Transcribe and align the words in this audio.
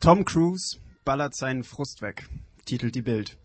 Tom 0.00 0.24
Cruise 0.24 0.78
ballert 1.04 1.36
seinen 1.36 1.62
Frust 1.62 2.00
weg, 2.00 2.26
titelt 2.64 2.94
die 2.94 3.02
Bild. 3.02 3.36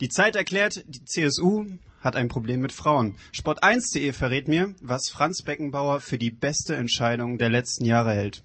Die 0.00 0.08
Zeit 0.08 0.36
erklärt, 0.36 0.84
die 0.86 1.04
CSU 1.04 1.66
hat 2.00 2.14
ein 2.14 2.28
Problem 2.28 2.60
mit 2.60 2.70
Frauen. 2.70 3.16
Sport1.de 3.34 4.12
verrät 4.12 4.46
mir, 4.46 4.76
was 4.80 5.08
Franz 5.08 5.42
Beckenbauer 5.42 6.00
für 6.00 6.16
die 6.16 6.30
beste 6.30 6.76
Entscheidung 6.76 7.38
der 7.38 7.50
letzten 7.50 7.84
Jahre 7.84 8.12
hält. 8.12 8.44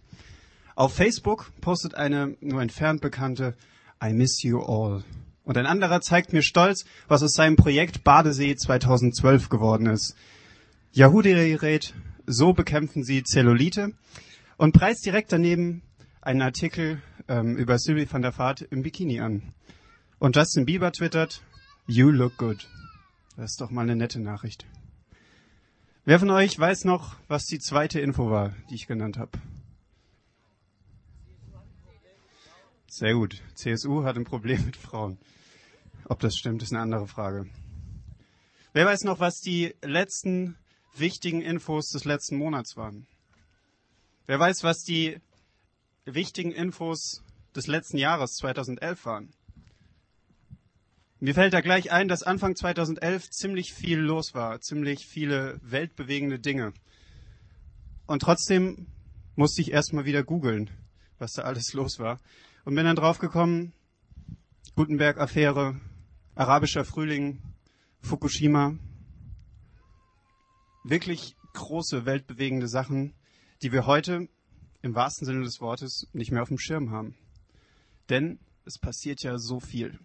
Auf 0.74 0.96
Facebook 0.96 1.52
postet 1.62 1.94
eine 1.94 2.36
nur 2.42 2.64
entfernt 2.64 3.00
bekannte 3.00 3.56
I 4.04 4.12
miss 4.12 4.42
you 4.42 4.62
all. 4.62 5.04
Und 5.44 5.56
ein 5.56 5.68
anderer 5.68 6.02
zeigt 6.02 6.34
mir 6.34 6.42
stolz, 6.42 6.86
was 7.08 7.22
aus 7.22 7.34
seinem 7.34 7.58
Projekt 7.58 8.04
Badesee 8.04 8.56
2012 8.56 9.50
geworden 9.50 9.86
ist. 9.86 10.16
Yahoo.de 10.94 11.54
rät, 11.58 11.94
so 12.26 12.54
bekämpfen 12.54 13.04
sie 13.04 13.22
Zellulite 13.22 13.94
und 14.58 14.72
preist 14.72 15.06
direkt 15.06 15.32
daneben 15.32 15.84
einen 16.22 16.42
Artikel 16.42 17.04
ähm, 17.30 17.56
über 17.56 17.78
Sylvie 17.80 18.12
van 18.12 18.22
der 18.22 18.38
Vaart 18.38 18.64
im 18.64 18.82
Bikini 18.82 19.22
an. 19.22 19.54
Und 20.18 20.36
Justin 20.36 20.66
Bieber 20.66 20.92
twittert, 20.92 21.42
You 21.88 22.10
look 22.10 22.38
good. 22.38 22.68
Das 23.38 23.52
ist 23.52 23.62
doch 23.62 23.70
mal 23.70 23.84
eine 23.84 23.96
nette 23.96 24.20
Nachricht. 24.20 24.66
Wer 26.04 26.20
von 26.20 26.32
euch 26.32 26.58
weiß 26.58 26.86
noch, 26.86 27.16
was 27.28 27.46
die 27.46 27.60
zweite 27.60 28.00
Info 28.00 28.30
war, 28.30 28.54
die 28.70 28.76
ich 28.76 28.88
genannt 28.88 29.18
habe? 29.18 29.32
Sehr 32.88 33.14
gut. 33.14 33.42
CSU 33.54 34.04
hat 34.04 34.18
ein 34.18 34.26
Problem 34.26 34.66
mit 34.66 34.76
Frauen. 34.76 35.20
Ob 36.06 36.20
das 36.20 36.36
stimmt, 36.36 36.64
ist 36.64 36.74
eine 36.74 36.82
andere 36.82 37.08
Frage. 37.08 37.48
Wer 38.74 38.88
weiß 38.88 39.04
noch, 39.04 39.20
was 39.20 39.40
die 39.40 39.76
letzten 39.82 40.58
wichtigen 40.96 41.42
Infos 41.42 41.90
des 41.90 42.06
letzten 42.06 42.38
Monats 42.38 42.76
waren? 42.76 43.06
Wer 44.26 44.40
weiß, 44.40 44.64
was 44.64 44.84
die 44.84 45.20
wichtigen 46.16 46.52
Infos 46.52 47.24
des 47.56 47.68
letzten 47.68 47.98
Jahres 47.98 48.34
2011 48.36 49.06
waren? 49.06 49.34
Mir 51.22 51.34
fällt 51.34 51.54
da 51.54 51.60
gleich 51.60 51.92
ein, 51.92 52.08
dass 52.08 52.24
Anfang 52.24 52.56
2011 52.56 53.30
ziemlich 53.30 53.74
viel 53.74 54.00
los 54.00 54.34
war, 54.34 54.62
ziemlich 54.62 55.06
viele 55.06 55.60
weltbewegende 55.62 56.40
Dinge. 56.40 56.74
Und 58.06 58.22
trotzdem 58.22 58.88
musste 59.36 59.62
ich 59.62 59.72
erstmal 59.72 60.06
wieder 60.06 60.24
googeln, 60.24 60.70
was 61.18 61.34
da 61.34 61.42
alles 61.42 61.74
los 61.74 62.00
war. 62.00 62.20
Und 62.64 62.76
bin 62.76 62.86
dann 62.86 62.96
draufgekommen, 62.96 63.74
Gutenberg-Affäre, 64.76 65.80
arabischer 66.36 66.86
Frühling, 66.86 67.42
Fukushima. 68.02 68.78
Wirklich 70.86 71.36
große, 71.54 72.06
weltbewegende 72.06 72.70
Sachen, 72.70 73.14
die 73.62 73.74
wir 73.74 73.86
heute 73.86 74.30
im 74.82 74.96
wahrsten 74.96 75.26
Sinne 75.26 75.44
des 75.44 75.60
Wortes 75.62 76.08
nicht 76.14 76.32
mehr 76.32 76.42
auf 76.42 76.50
dem 76.50 76.58
Schirm 76.58 76.92
haben. 76.92 77.16
Denn 78.10 78.40
es 78.66 78.78
passiert 78.78 79.22
ja 79.22 79.38
so 79.38 79.60
viel. 79.60 80.00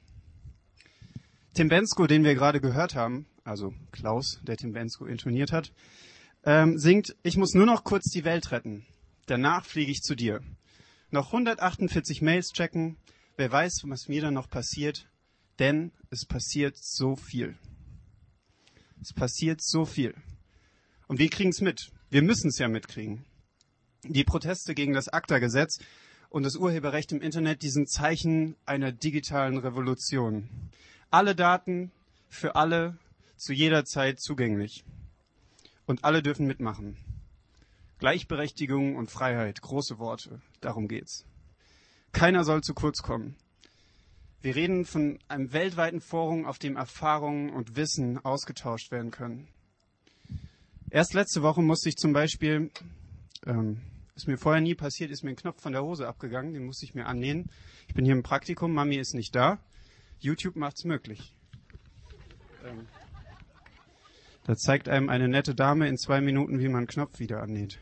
Tim 1.54 1.68
Bensko, 1.68 2.06
den 2.06 2.24
wir 2.24 2.34
gerade 2.34 2.60
gehört 2.60 2.94
haben, 2.94 3.26
also 3.44 3.72
Klaus, 3.92 4.40
der 4.42 4.56
Tim 4.56 4.72
Bensko 4.72 5.06
intoniert 5.06 5.52
hat, 5.52 5.72
ähm, 6.44 6.78
singt, 6.78 7.14
ich 7.22 7.36
muss 7.36 7.54
nur 7.54 7.66
noch 7.66 7.84
kurz 7.84 8.10
die 8.10 8.24
Welt 8.24 8.50
retten. 8.50 8.84
Danach 9.26 9.64
fliege 9.64 9.90
ich 9.90 10.02
zu 10.02 10.14
dir. 10.14 10.40
Noch 11.10 11.28
148 11.28 12.22
Mails 12.22 12.52
checken. 12.52 12.96
Wer 13.36 13.50
weiß, 13.50 13.82
was 13.84 14.08
mir 14.08 14.20
dann 14.20 14.34
noch 14.34 14.50
passiert. 14.50 15.08
Denn 15.58 15.92
es 16.10 16.26
passiert 16.26 16.76
so 16.76 17.16
viel. 17.16 17.56
Es 19.00 19.12
passiert 19.12 19.62
so 19.62 19.84
viel. 19.84 20.14
Und 21.06 21.18
wir 21.18 21.30
kriegen 21.30 21.50
es 21.50 21.60
mit. 21.60 21.92
Wir 22.10 22.22
müssen 22.22 22.48
es 22.48 22.58
ja 22.58 22.68
mitkriegen. 22.68 23.24
Die 24.06 24.24
Proteste 24.24 24.74
gegen 24.74 24.92
das 24.92 25.08
ACTA-Gesetz 25.08 25.78
und 26.28 26.42
das 26.42 26.56
Urheberrecht 26.56 27.10
im 27.12 27.22
Internet, 27.22 27.62
die 27.62 27.70
sind 27.70 27.88
Zeichen 27.88 28.54
einer 28.66 28.92
digitalen 28.92 29.56
Revolution. 29.56 30.48
Alle 31.10 31.34
Daten 31.34 31.90
für 32.28 32.54
alle 32.54 32.98
zu 33.36 33.52
jeder 33.52 33.84
Zeit 33.84 34.20
zugänglich. 34.20 34.84
Und 35.86 36.04
alle 36.04 36.22
dürfen 36.22 36.46
mitmachen. 36.46 36.96
Gleichberechtigung 37.98 38.96
und 38.96 39.10
Freiheit, 39.10 39.62
große 39.62 39.98
Worte, 39.98 40.42
darum 40.60 40.88
geht's. 40.88 41.24
Keiner 42.12 42.44
soll 42.44 42.62
zu 42.62 42.74
kurz 42.74 43.02
kommen. 43.02 43.36
Wir 44.42 44.54
reden 44.54 44.84
von 44.84 45.18
einem 45.28 45.52
weltweiten 45.54 46.02
Forum, 46.02 46.44
auf 46.44 46.58
dem 46.58 46.76
Erfahrungen 46.76 47.50
und 47.50 47.76
Wissen 47.76 48.22
ausgetauscht 48.22 48.90
werden 48.90 49.10
können. 49.10 49.48
Erst 50.90 51.14
letzte 51.14 51.42
Woche 51.42 51.62
musste 51.62 51.88
ich 51.88 51.96
zum 51.96 52.12
Beispiel, 52.12 52.70
ähm, 53.46 53.80
ist 54.14 54.28
mir 54.28 54.38
vorher 54.38 54.60
nie 54.60 54.74
passiert, 54.74 55.10
ist 55.10 55.22
mir 55.22 55.30
ein 55.30 55.36
Knopf 55.36 55.60
von 55.60 55.72
der 55.72 55.82
Hose 55.82 56.06
abgegangen, 56.06 56.54
den 56.54 56.64
musste 56.64 56.84
ich 56.84 56.94
mir 56.94 57.06
annähen. 57.06 57.50
Ich 57.88 57.94
bin 57.94 58.04
hier 58.04 58.14
im 58.14 58.22
Praktikum, 58.22 58.72
Mami 58.72 58.96
ist 58.96 59.14
nicht 59.14 59.34
da. 59.34 59.58
YouTube 60.20 60.56
macht's 60.56 60.84
möglich. 60.84 61.34
Ähm, 62.64 62.86
da 64.46 64.56
zeigt 64.56 64.88
einem 64.88 65.08
eine 65.08 65.28
nette 65.28 65.54
Dame 65.54 65.88
in 65.88 65.96
zwei 65.96 66.20
Minuten, 66.20 66.60
wie 66.60 66.68
man 66.68 66.78
einen 66.78 66.86
Knopf 66.86 67.18
wieder 67.18 67.42
annäht. 67.42 67.78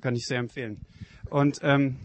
Kann 0.00 0.14
ich 0.14 0.26
sehr 0.26 0.38
empfehlen. 0.38 0.84
Und 1.30 1.60
ähm, 1.62 1.96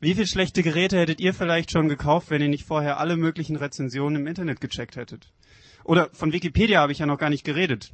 wie 0.00 0.14
viele 0.14 0.26
schlechte 0.26 0.62
Geräte 0.62 0.98
hättet 0.98 1.20
ihr 1.20 1.34
vielleicht 1.34 1.70
schon 1.70 1.88
gekauft, 1.88 2.30
wenn 2.30 2.42
ihr 2.42 2.48
nicht 2.48 2.64
vorher 2.64 2.98
alle 2.98 3.16
möglichen 3.16 3.56
Rezensionen 3.56 4.22
im 4.22 4.26
Internet 4.26 4.60
gecheckt 4.60 4.96
hättet? 4.96 5.32
Oder 5.84 6.10
von 6.12 6.32
Wikipedia 6.32 6.80
habe 6.80 6.92
ich 6.92 6.98
ja 6.98 7.06
noch 7.06 7.18
gar 7.18 7.30
nicht 7.30 7.44
geredet. 7.44 7.92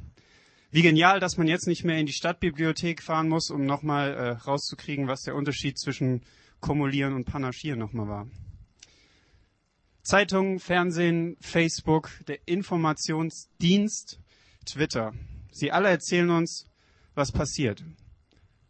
Wie 0.71 0.83
genial, 0.83 1.19
dass 1.19 1.37
man 1.37 1.47
jetzt 1.47 1.65
nicht 1.65 1.83
mehr 1.83 1.97
in 1.97 2.05
die 2.05 2.13
Stadtbibliothek 2.13 3.01
fahren 3.01 3.27
muss, 3.27 3.49
um 3.49 3.65
nochmal 3.65 4.13
äh, 4.13 4.29
rauszukriegen, 4.29 5.07
was 5.07 5.23
der 5.23 5.35
Unterschied 5.35 5.79
zwischen 5.79 6.21
Kumulieren 6.59 7.13
und 7.13 7.25
Panaschieren 7.25 7.79
nochmal 7.79 8.07
war. 8.07 8.27
Zeitungen, 10.03 10.59
Fernsehen, 10.59 11.37
Facebook, 11.41 12.11
der 12.27 12.47
Informationsdienst 12.47 14.19
Twitter. 14.65 15.13
Sie 15.51 15.71
alle 15.71 15.89
erzählen 15.89 16.29
uns, 16.29 16.67
was 17.15 17.31
passiert. 17.31 17.83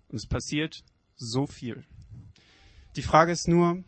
Und 0.07 0.15
es 0.15 0.25
passiert 0.25 0.83
so 1.17 1.47
viel. 1.47 1.83
Die 2.95 3.01
Frage 3.01 3.33
ist 3.33 3.47
nur, 3.49 3.83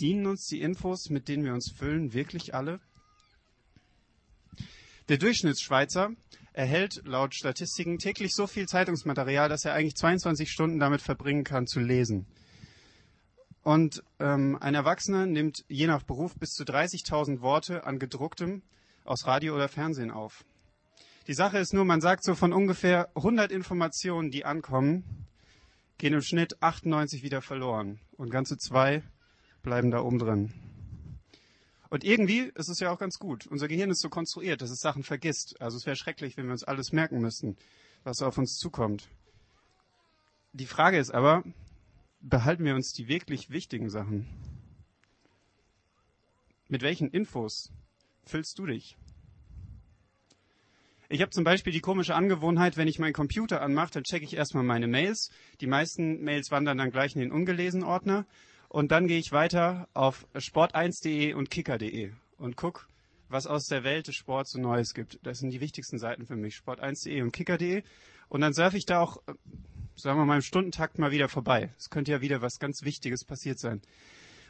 dienen 0.00 0.26
uns 0.26 0.46
die 0.46 0.60
Infos, 0.60 1.08
mit 1.08 1.28
denen 1.28 1.44
wir 1.44 1.54
uns 1.54 1.70
füllen, 1.70 2.12
wirklich 2.12 2.54
alle? 2.54 2.80
Der 5.08 5.16
Durchschnittsschweizer 5.16 6.14
erhält 6.52 7.02
laut 7.04 7.34
Statistiken 7.34 7.98
täglich 7.98 8.34
so 8.34 8.46
viel 8.46 8.66
Zeitungsmaterial, 8.66 9.48
dass 9.48 9.64
er 9.64 9.74
eigentlich 9.74 9.96
22 9.96 10.50
Stunden 10.50 10.78
damit 10.78 11.00
verbringen 11.00 11.44
kann, 11.44 11.66
zu 11.66 11.80
lesen. 11.80 12.26
Und 13.62 14.02
ähm, 14.18 14.56
ein 14.60 14.74
Erwachsener 14.74 15.26
nimmt 15.26 15.64
je 15.68 15.86
nach 15.86 16.02
Beruf 16.02 16.34
bis 16.34 16.52
zu 16.52 16.64
30.000 16.64 17.40
Worte 17.40 17.84
an 17.84 17.98
gedrucktem 17.98 18.62
aus 19.04 19.26
Radio 19.26 19.54
oder 19.54 19.68
Fernsehen 19.68 20.10
auf. 20.10 20.44
Die 21.26 21.34
Sache 21.34 21.58
ist 21.58 21.74
nur, 21.74 21.84
man 21.84 22.00
sagt 22.00 22.24
so 22.24 22.34
von 22.34 22.52
ungefähr 22.52 23.10
100 23.14 23.52
Informationen, 23.52 24.30
die 24.30 24.44
ankommen, 24.44 25.26
gehen 25.98 26.14
im 26.14 26.22
Schnitt 26.22 26.62
98 26.62 27.22
wieder 27.22 27.42
verloren 27.42 28.00
und 28.16 28.30
ganze 28.30 28.56
zwei 28.56 29.02
bleiben 29.62 29.90
da 29.90 30.00
oben 30.00 30.18
drin. 30.18 30.69
Und 31.90 32.04
irgendwie 32.04 32.52
ist 32.54 32.68
es 32.68 32.78
ja 32.78 32.90
auch 32.92 32.98
ganz 33.00 33.18
gut. 33.18 33.48
Unser 33.48 33.66
Gehirn 33.66 33.90
ist 33.90 34.00
so 34.00 34.08
konstruiert, 34.08 34.62
dass 34.62 34.70
es 34.70 34.80
Sachen 34.80 35.02
vergisst. 35.02 35.60
Also 35.60 35.76
es 35.76 35.86
wäre 35.86 35.96
schrecklich, 35.96 36.36
wenn 36.36 36.46
wir 36.46 36.52
uns 36.52 36.64
alles 36.64 36.92
merken 36.92 37.20
müssten, 37.20 37.56
was 38.04 38.22
auf 38.22 38.38
uns 38.38 38.56
zukommt. 38.56 39.08
Die 40.52 40.66
Frage 40.66 40.98
ist 40.98 41.10
aber, 41.10 41.42
behalten 42.20 42.64
wir 42.64 42.76
uns 42.76 42.92
die 42.92 43.08
wirklich 43.08 43.50
wichtigen 43.50 43.90
Sachen? 43.90 44.26
Mit 46.68 46.82
welchen 46.82 47.10
Infos 47.10 47.72
füllst 48.24 48.58
du 48.60 48.66
dich? 48.66 48.96
Ich 51.08 51.22
habe 51.22 51.32
zum 51.32 51.42
Beispiel 51.42 51.72
die 51.72 51.80
komische 51.80 52.14
Angewohnheit, 52.14 52.76
wenn 52.76 52.86
ich 52.86 53.00
meinen 53.00 53.12
Computer 53.12 53.62
anmache, 53.62 53.94
dann 53.94 54.04
checke 54.04 54.24
ich 54.24 54.36
erstmal 54.36 54.62
meine 54.62 54.86
Mails. 54.86 55.32
Die 55.60 55.66
meisten 55.66 56.22
Mails 56.22 56.52
wandern 56.52 56.78
dann 56.78 56.92
gleich 56.92 57.16
in 57.16 57.20
den 57.20 57.32
ungelesen 57.32 57.82
Ordner. 57.82 58.26
Und 58.70 58.90
dann 58.90 59.06
gehe 59.06 59.18
ich 59.18 59.32
weiter 59.32 59.86
auf 59.92 60.26
sport1.de 60.34 61.34
und 61.34 61.50
kicker.de 61.50 62.12
und 62.38 62.56
gucke, 62.56 62.86
was 63.28 63.46
aus 63.46 63.66
der 63.66 63.84
Welt 63.84 64.08
des 64.08 64.14
Sports 64.14 64.52
so 64.52 64.58
Neues 64.58 64.94
gibt. 64.94 65.18
Das 65.22 65.40
sind 65.40 65.50
die 65.50 65.60
wichtigsten 65.60 65.98
Seiten 65.98 66.24
für 66.24 66.36
mich, 66.36 66.54
sport1.de 66.54 67.20
und 67.20 67.32
kicker.de. 67.32 67.82
Und 68.30 68.40
dann 68.40 68.54
surfe 68.54 68.78
ich 68.78 68.86
da 68.86 69.00
auch, 69.00 69.18
sagen 69.96 70.18
wir 70.18 70.24
mal, 70.24 70.36
im 70.36 70.42
Stundentakt 70.42 70.98
mal 70.98 71.10
wieder 71.10 71.28
vorbei. 71.28 71.74
Es 71.78 71.90
könnte 71.90 72.12
ja 72.12 72.22
wieder 72.22 72.40
was 72.40 72.58
ganz 72.58 72.82
Wichtiges 72.82 73.24
passiert 73.24 73.58
sein. 73.58 73.82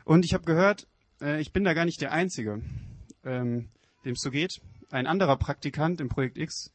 Und 0.05 0.25
ich 0.25 0.35
habe 0.35 0.45
gehört, 0.45 0.87
äh, 1.21 1.41
ich 1.41 1.53
bin 1.53 1.65
da 1.65 1.75
gar 1.75 1.85
nicht 1.85 2.01
der 2.01 2.13
Einzige, 2.13 2.63
ähm, 3.25 3.71
dem 4.05 4.13
es 4.13 4.21
so 4.21 4.31
geht 4.31 4.61
ein 4.91 5.07
anderer 5.07 5.37
Praktikant 5.37 6.01
im 6.01 6.09
Projekt 6.09 6.39
X, 6.39 6.73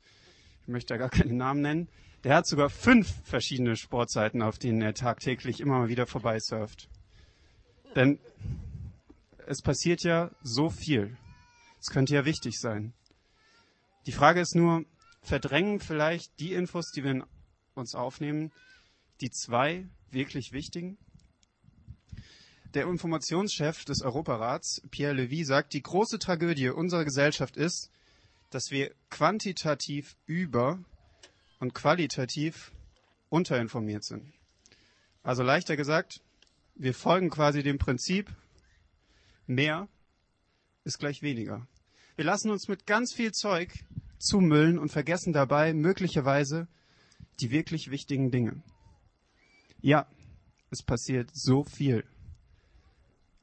ich 0.61 0.67
möchte 0.67 0.93
da 0.93 0.97
gar 0.97 1.09
keinen 1.09 1.37
Namen 1.37 1.61
nennen, 1.61 1.87
der 2.23 2.35
hat 2.35 2.47
sogar 2.47 2.69
fünf 2.69 3.13
verschiedene 3.23 3.75
Sportseiten, 3.75 4.41
auf 4.41 4.57
denen 4.57 4.81
er 4.81 4.93
tagtäglich 4.93 5.59
immer 5.59 5.79
mal 5.79 5.89
wieder 5.89 6.07
vorbeisurft. 6.07 6.89
Denn 7.95 8.19
es 9.47 9.61
passiert 9.61 10.03
ja 10.03 10.31
so 10.41 10.69
viel. 10.69 11.17
Es 11.79 11.87
könnte 11.87 12.15
ja 12.15 12.25
wichtig 12.25 12.59
sein. 12.59 12.93
Die 14.05 14.11
Frage 14.11 14.41
ist 14.41 14.55
nur, 14.55 14.85
verdrängen 15.21 15.79
vielleicht 15.79 16.39
die 16.39 16.53
Infos, 16.53 16.91
die 16.91 17.03
wir 17.03 17.27
uns 17.73 17.95
aufnehmen, 17.95 18.51
die 19.21 19.31
zwei 19.31 19.87
wirklich 20.11 20.51
wichtigen? 20.51 20.97
der 22.75 22.87
Informationschef 22.87 23.85
des 23.85 24.01
Europarats, 24.01 24.81
Pierre 24.91 25.13
Levy, 25.13 25.45
sagt, 25.45 25.73
die 25.73 25.81
große 25.81 26.19
Tragödie 26.19 26.69
unserer 26.69 27.05
Gesellschaft 27.05 27.55
ist, 27.57 27.89
dass 28.49 28.69
wir 28.69 28.93
quantitativ 29.09 30.17
über 30.25 30.79
und 31.59 31.73
qualitativ 31.73 32.71
unterinformiert 33.29 34.03
sind. 34.03 34.33
Also 35.23 35.41
leichter 35.41 35.77
gesagt, 35.77 36.21
wir 36.75 36.93
folgen 36.93 37.29
quasi 37.29 37.63
dem 37.63 37.77
Prinzip, 37.77 38.31
mehr 39.47 39.87
ist 40.83 40.99
gleich 40.99 41.21
weniger. 41.21 41.67
Wir 42.15 42.25
lassen 42.25 42.51
uns 42.51 42.67
mit 42.67 42.85
ganz 42.85 43.13
viel 43.13 43.33
Zeug 43.33 43.73
zumüllen 44.19 44.77
und 44.77 44.91
vergessen 44.91 45.33
dabei 45.33 45.73
möglicherweise 45.73 46.67
die 47.39 47.51
wirklich 47.51 47.91
wichtigen 47.91 48.31
Dinge. 48.31 48.61
Ja, 49.81 50.07
es 50.69 50.83
passiert 50.83 51.29
so 51.33 51.63
viel. 51.63 52.05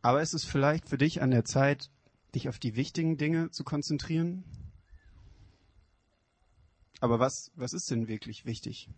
Aber 0.01 0.23
ist 0.23 0.35
es 0.35 0.45
vielleicht 0.45 0.89
für 0.89 0.99
dich 0.99 1.23
an 1.23 1.31
der 1.31 1.45
Zeit, 1.45 1.91
dich 2.35 2.49
auf 2.49 2.59
die 2.59 2.75
wichtigen 2.75 3.17
Dinge 3.17 3.51
zu 3.51 3.65
konzentrieren? 3.65 4.45
Aber 7.01 7.19
was, 7.19 7.51
was 7.55 7.73
ist 7.73 7.91
denn 7.91 8.09
wirklich 8.09 8.47
wichtig? 8.47 8.89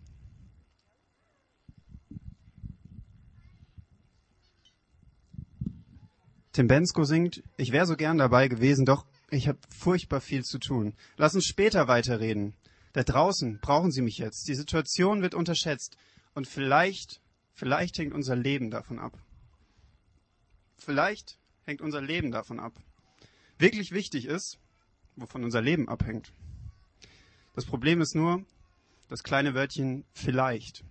Tim 6.55 6.69
Bensko 6.69 7.03
singt, 7.03 7.43
ich 7.57 7.73
wäre 7.73 7.85
so 7.85 7.97
gern 7.97 8.17
dabei 8.17 8.47
gewesen, 8.47 8.87
doch 8.87 9.05
ich 9.29 9.49
habe 9.49 9.59
furchtbar 9.77 10.21
viel 10.21 10.45
zu 10.45 10.61
tun. 10.61 10.95
Lass 11.17 11.35
uns 11.35 11.47
später 11.47 11.89
weiterreden. 11.89 12.55
Da 12.93 13.03
draußen 13.03 13.59
brauchen 13.61 13.91
Sie 13.91 14.03
mich 14.03 14.19
jetzt. 14.19 14.47
Die 14.47 14.55
Situation 14.55 15.21
wird 15.21 15.35
unterschätzt. 15.35 15.97
Und 16.33 16.47
vielleicht, 16.47 17.21
vielleicht 17.55 17.99
hängt 17.99 18.15
unser 18.15 18.37
Leben 18.37 18.71
davon 18.71 19.01
ab. 19.01 19.19
Vielleicht 20.77 21.39
hängt 21.65 21.81
unser 21.81 22.01
Leben 22.01 22.31
davon 22.31 22.61
ab. 22.61 22.73
Wirklich 23.59 23.91
wichtig 23.91 24.27
ist, 24.27 24.61
wovon 25.17 25.43
unser 25.43 25.61
Leben 25.61 25.89
abhängt. 25.89 26.33
Das 27.57 27.65
Problem 27.65 28.01
ist 28.01 28.15
nur, 28.15 28.45
das 29.09 29.25
kleine 29.25 29.55
Wörtchen 29.55 30.05
vielleicht. 30.13 30.85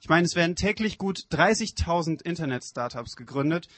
Ich 0.00 0.08
meine, 0.08 0.26
es 0.26 0.36
werden 0.36 0.54
täglich 0.54 0.96
gut 0.96 1.26
30.000 1.32 2.22
Internet-Startups 2.22 3.16
gegründet, 3.16 3.68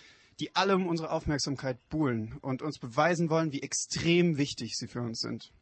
die 0.41 0.57
alle 0.57 0.75
um 0.75 0.89
unsere 0.89 1.11
Aufmerksamkeit 1.11 1.79
buhlen 1.91 2.39
und 2.41 2.63
uns 2.63 2.79
beweisen 2.79 3.31
wollen, 3.31 3.53
wie 3.53 3.63
extrem 3.63 4.39
wichtig 4.39 4.75
sie 4.77 4.89
für 4.89 5.03
uns 5.03 5.21
sind. 5.21 5.53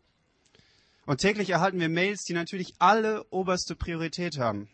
Und 1.05 1.21
täglich 1.21 1.51
erhalten 1.51 1.81
wir 1.81 1.89
Mails, 1.89 2.23
die 2.25 2.35
natürlich 2.35 2.75
alle 2.79 3.25
oberste 3.31 3.75
Priorität 3.75 4.39
haben. 4.39 4.69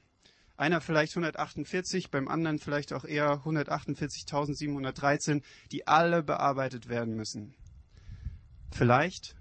Einer 0.56 0.80
vielleicht 0.80 1.12
148, 1.12 2.10
beim 2.10 2.28
anderen 2.28 2.58
vielleicht 2.58 2.92
auch 2.92 3.04
eher 3.04 3.42
148.713, 3.44 5.42
die 5.72 5.86
alle 5.86 6.22
bearbeitet 6.22 6.88
werden 6.88 7.14
müssen. 7.14 7.54
Vielleicht 8.70 9.34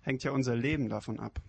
hängt 0.00 0.24
ja 0.24 0.32
unser 0.32 0.56
Leben 0.56 0.88
davon 0.88 1.20
ab. 1.20 1.40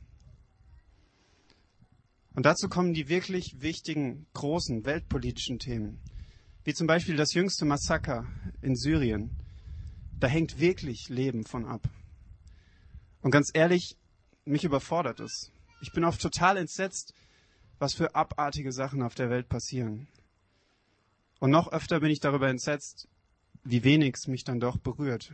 Und 2.35 2.45
dazu 2.45 2.69
kommen 2.69 2.93
die 2.93 3.09
wirklich 3.09 3.57
wichtigen, 3.59 4.27
großen 4.33 4.85
weltpolitischen 4.85 5.59
Themen, 5.59 5.99
wie 6.69 6.73
zum 6.75 6.85
Beispiel 6.85 7.15
das 7.15 7.33
jüngste 7.33 7.65
Massaker 7.65 8.27
in 8.61 8.75
Syrien. 8.75 9.31
Da 10.19 10.27
hängt 10.27 10.59
wirklich 10.59 11.09
Leben 11.09 11.43
von 11.43 11.65
ab. 11.65 11.89
Und 13.21 13.31
ganz 13.31 13.49
ehrlich, 13.51 13.97
mich 14.45 14.65
überfordert 14.65 15.19
es. 15.19 15.51
Ich 15.81 15.91
bin 15.93 16.03
oft 16.03 16.21
total 16.21 16.57
entsetzt, 16.57 17.15
was 17.79 17.95
für 17.95 18.13
abartige 18.13 18.71
Sachen 18.71 19.01
auf 19.01 19.15
der 19.15 19.31
Welt 19.31 19.49
passieren. 19.49 20.07
Und 21.39 21.49
noch 21.49 21.71
öfter 21.71 22.01
bin 22.01 22.11
ich 22.11 22.19
darüber 22.19 22.49
entsetzt, 22.49 23.07
wie 23.63 23.83
wenig 23.83 24.17
es 24.17 24.27
mich 24.27 24.43
dann 24.43 24.59
doch 24.59 24.77
berührt. 24.77 25.33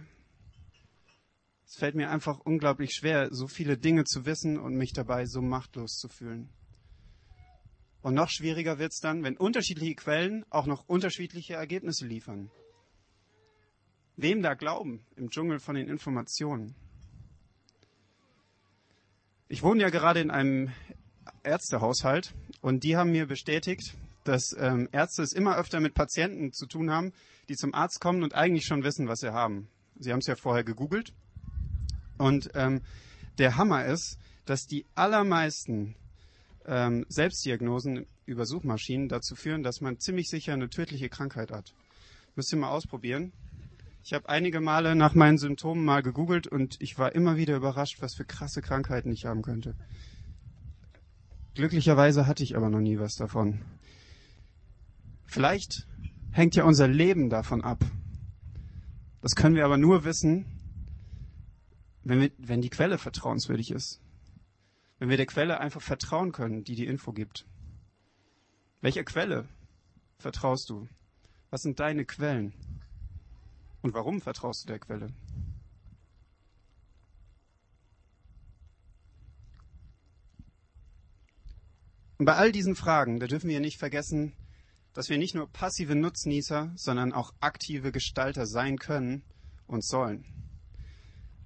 Es 1.66 1.76
fällt 1.76 1.96
mir 1.96 2.12
einfach 2.12 2.40
unglaublich 2.40 2.94
schwer, 2.94 3.28
so 3.34 3.50
viele 3.50 3.78
Dinge 3.78 4.06
zu 4.06 4.26
wissen 4.26 4.58
und 4.58 4.78
mich 4.78 4.94
dabei 4.94 5.26
so 5.26 5.42
machtlos 5.42 5.98
zu 5.98 6.08
fühlen. 6.08 6.48
Und 8.06 8.13
noch 8.13 8.30
schwieriger 8.30 8.78
wird 8.78 8.92
es 8.92 9.00
dann, 9.00 9.24
wenn 9.24 9.36
unterschiedliche 9.36 9.96
Quellen 9.96 10.46
auch 10.52 10.68
noch 10.68 10.88
unterschiedliche 10.88 11.56
Ergebnisse 11.56 12.06
liefern. 12.06 12.52
Wem 14.16 14.44
da 14.44 14.54
glauben 14.54 15.04
im 15.16 15.31
Dschungel 15.31 15.57
von 15.57 15.74
den 15.74 15.88
Informationen? 15.88 16.75
Ich 19.48 19.63
wohne 19.63 19.81
ja 19.81 19.90
gerade 19.90 20.19
in 20.19 20.30
einem 20.30 20.72
Ärztehaushalt 21.42 22.36
und 22.62 22.84
die 22.84 22.96
haben 22.96 23.10
mir 23.10 23.25
bestätigt, 23.25 23.96
dass 24.24 24.56
ähm, 24.56 24.88
Ärzte 24.92 25.24
es 25.24 25.34
immer 25.34 25.57
öfter 25.57 25.80
mit 25.80 25.96
Patienten 25.96 26.54
zu 26.54 26.68
tun 26.68 26.92
haben, 26.92 27.12
die 27.50 27.56
zum 27.56 27.74
Arzt 27.74 28.02
kommen 28.02 28.22
und 28.22 28.36
eigentlich 28.36 28.68
schon 28.68 28.84
wissen, 28.84 29.07
was 29.07 29.22
sie 29.22 29.34
haben. 29.34 29.68
Sie 29.98 30.12
haben 30.12 30.19
es 30.19 30.28
ja 30.28 30.36
vorher 30.36 30.63
gegoogelt. 30.63 31.12
Und 32.19 32.52
ähm, 32.54 32.84
der 33.40 33.57
Hammer 33.57 33.86
ist, 33.86 34.19
dass 34.46 34.68
die 34.68 34.86
allermeisten 34.94 35.96
ähm, 36.68 37.06
Selbstdiagnosen 37.10 38.06
über 38.26 38.46
Suchmaschinen 38.46 39.10
dazu 39.10 39.36
führen, 39.36 39.64
dass 39.64 39.82
man 39.82 40.00
ziemlich 40.00 40.30
sicher 40.30 40.54
eine 40.54 40.70
tödliche 40.70 41.10
Krankheit 41.10 41.52
hat. 41.52 41.74
Müsst 42.36 42.52
ihr 42.52 42.58
mal 42.58 42.70
ausprobieren. 42.70 43.32
Ich 44.04 44.14
habe 44.14 44.30
einige 44.30 44.62
Male 44.62 44.96
nach 44.96 45.16
meinen 45.16 45.38
Symptomen 45.38 45.84
mal 45.84 46.04
gegoogelt 46.04 46.48
und 46.48 46.78
ich 46.80 47.00
war 47.00 47.16
immer 47.16 47.38
wieder 47.38 47.56
überrascht, 47.56 48.02
was 48.02 48.14
für 48.14 48.26
krasse 48.26 48.62
Krankheiten 48.62 49.12
ich 49.12 49.26
haben 49.26 49.42
könnte. 49.42 49.74
Glücklicherweise 51.56 52.28
hatte 52.28 52.44
ich 52.44 52.56
aber 52.56 52.70
noch 52.70 52.82
nie 52.82 53.00
was 53.00 53.16
davon. 53.16 53.62
Vielleicht 55.26 55.88
hängt 56.32 56.56
ja 56.56 56.66
unser 56.66 56.88
Leben 56.88 57.30
davon 57.30 57.64
ab. 57.64 57.84
Das 59.22 59.36
können 59.36 59.56
wir 59.56 59.66
aber 59.66 59.78
nur 59.78 60.04
wissen, 60.04 60.46
wenn, 62.04 62.22
wir, 62.22 62.32
wenn 62.38 62.62
die 62.62 62.70
Quelle 62.70 62.98
vertrauenswürdig 62.98 63.72
ist. 63.72 64.02
Wenn 64.97 65.09
wir 65.09 65.18
der 65.18 65.25
Quelle 65.25 65.59
einfach 65.59 65.81
vertrauen 65.81 66.31
können, 66.31 66.63
die 66.63 66.75
die 66.75 66.86
Info 66.86 67.12
gibt. 67.12 67.45
Welcher 68.81 69.03
Quelle 69.03 69.47
vertraust 70.18 70.69
du? 70.69 70.88
Was 71.50 71.62
sind 71.62 71.80
deine 71.80 72.06
Quellen? 72.06 72.53
Und 73.81 73.94
warum 73.94 74.21
vertraust 74.21 74.63
du 74.63 74.68
der 74.68 74.80
Quelle? 74.80 75.13
Und 82.18 82.25
bei 82.25 82.36
all 82.36 82.51
diesen 82.51 82.75
Fragen, 82.75 83.19
da 83.19 83.28
dürfen 83.28 83.49
wir 83.49 83.59
nicht 83.59 83.78
vergessen, 83.78 84.33
dass 84.94 85.09
wir 85.09 85.18
nicht 85.18 85.35
nur 85.35 85.52
passive 85.52 85.95
Nutznießer, 85.95 86.71
sondern 86.75 87.11
auch 87.11 87.33
aktive 87.42 87.92
Gestalter 87.92 88.45
sein 88.45 88.78
können 88.78 89.23
und 89.68 89.83
sollen. 89.83 90.25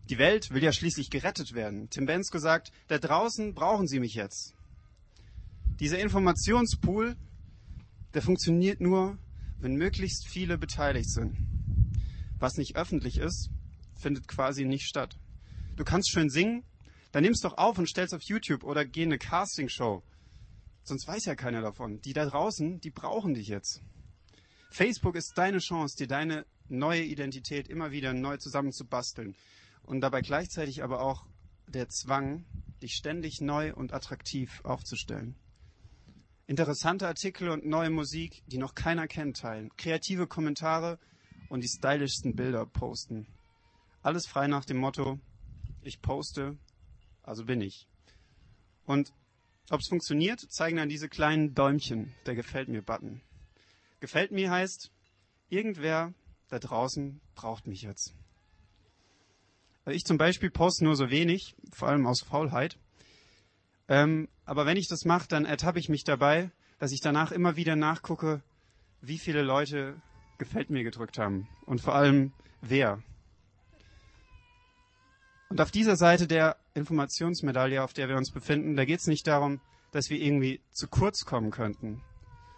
Die 0.09 0.17
Welt 0.17 0.51
will 0.51 0.63
ja 0.63 0.71
schließlich 0.71 1.09
gerettet 1.09 1.53
werden. 1.53 1.89
Tim 1.89 2.05
Bensko 2.05 2.39
sagt, 2.39 2.71
da 2.87 2.97
draußen 2.97 3.53
brauchen 3.53 3.87
Sie 3.87 3.99
mich 3.99 4.15
jetzt. 4.15 4.55
Dieser 5.79 5.99
Informationspool, 5.99 7.15
der 8.13 8.21
funktioniert 8.21 8.81
nur, 8.81 9.17
wenn 9.59 9.75
möglichst 9.75 10.27
viele 10.27 10.57
beteiligt 10.57 11.09
sind 11.09 11.37
was 12.39 12.57
nicht 12.57 12.75
öffentlich 12.75 13.17
ist, 13.17 13.49
findet 13.95 14.27
quasi 14.27 14.65
nicht 14.65 14.85
statt. 14.85 15.17
Du 15.75 15.83
kannst 15.83 16.09
schön 16.09 16.29
singen, 16.29 16.63
dann 17.11 17.23
nimm's 17.23 17.41
doch 17.41 17.57
auf 17.57 17.77
und 17.77 17.89
stell's 17.89 18.13
auf 18.13 18.23
YouTube 18.23 18.63
oder 18.63 18.85
geh 18.85 19.03
in 19.03 19.09
eine 19.09 19.17
Castingshow. 19.17 20.03
Sonst 20.83 21.07
weiß 21.07 21.25
ja 21.25 21.35
keiner 21.35 21.61
davon. 21.61 22.01
Die 22.01 22.13
da 22.13 22.25
draußen, 22.25 22.79
die 22.81 22.89
brauchen 22.89 23.33
dich 23.33 23.47
jetzt. 23.47 23.81
Facebook 24.71 25.15
ist 25.15 25.33
deine 25.35 25.59
Chance, 25.59 25.97
dir 25.97 26.07
deine 26.07 26.45
neue 26.67 27.03
Identität 27.03 27.67
immer 27.67 27.91
wieder 27.91 28.13
neu 28.13 28.37
zusammenzubasteln. 28.37 29.35
Und 29.89 30.01
dabei 30.01 30.21
gleichzeitig 30.21 30.83
aber 30.83 31.01
auch 31.01 31.25
der 31.65 31.89
Zwang, 31.89 32.45
dich 32.79 32.93
ständig 32.93 33.41
neu 33.41 33.73
und 33.73 33.91
attraktiv 33.91 34.63
aufzustellen. 34.63 35.35
Interessante 36.45 37.07
Artikel 37.07 37.49
und 37.49 37.65
neue 37.65 37.89
Musik, 37.89 38.43
die 38.45 38.59
noch 38.59 38.75
keiner 38.75 39.07
kennt, 39.07 39.37
teilen. 39.37 39.71
Kreative 39.77 40.27
Kommentare 40.27 40.99
und 41.49 41.63
die 41.63 41.67
stylischsten 41.67 42.35
Bilder 42.35 42.67
posten. 42.67 43.25
Alles 44.03 44.27
frei 44.27 44.45
nach 44.45 44.63
dem 44.63 44.77
Motto, 44.77 45.19
ich 45.81 46.03
poste, 46.03 46.55
also 47.23 47.45
bin 47.45 47.59
ich. 47.59 47.87
Und 48.85 49.11
ob 49.71 49.79
es 49.79 49.87
funktioniert, 49.87 50.39
zeigen 50.39 50.77
dann 50.77 50.89
diese 50.89 51.09
kleinen 51.09 51.55
Däumchen, 51.55 52.13
der 52.27 52.35
Gefällt 52.35 52.67
mir 52.67 52.83
Button. 52.83 53.21
Gefällt 54.01 54.29
mir 54.29 54.51
heißt, 54.51 54.91
irgendwer 55.49 56.13
da 56.49 56.59
draußen 56.59 57.21
braucht 57.33 57.65
mich 57.65 57.81
jetzt. 57.81 58.13
Also 59.89 59.97
ich 59.97 60.05
zum 60.05 60.19
Beispiel 60.19 60.51
poste 60.51 60.83
nur 60.83 60.95
so 60.95 61.09
wenig, 61.09 61.55
vor 61.73 61.87
allem 61.87 62.05
aus 62.05 62.21
Faulheit. 62.21 62.77
Ähm, 63.87 64.29
aber 64.45 64.67
wenn 64.67 64.77
ich 64.77 64.87
das 64.87 65.03
mache, 65.03 65.27
dann 65.27 65.45
ertappe 65.45 65.79
ich 65.79 65.89
mich 65.89 66.03
dabei, 66.03 66.51
dass 66.77 66.91
ich 66.91 67.01
danach 67.01 67.31
immer 67.31 67.55
wieder 67.55 67.75
nachgucke, 67.75 68.43
wie 69.01 69.17
viele 69.17 69.41
Leute 69.41 69.99
Gefällt 70.37 70.69
mir 70.69 70.83
gedrückt 70.83 71.17
haben. 71.17 71.47
Und 71.65 71.81
vor 71.81 71.95
allem, 71.95 72.33
wer. 72.61 73.01
Und 75.49 75.59
auf 75.59 75.71
dieser 75.71 75.95
Seite 75.95 76.27
der 76.27 76.57
Informationsmedaille, 76.75 77.83
auf 77.83 77.93
der 77.93 78.09
wir 78.09 78.15
uns 78.15 78.29
befinden, 78.29 78.75
da 78.75 78.85
geht 78.85 78.99
es 78.99 79.07
nicht 79.07 79.25
darum, 79.25 79.59
dass 79.91 80.11
wir 80.11 80.21
irgendwie 80.21 80.61
zu 80.69 80.87
kurz 80.87 81.25
kommen 81.25 81.49
könnten, 81.49 82.03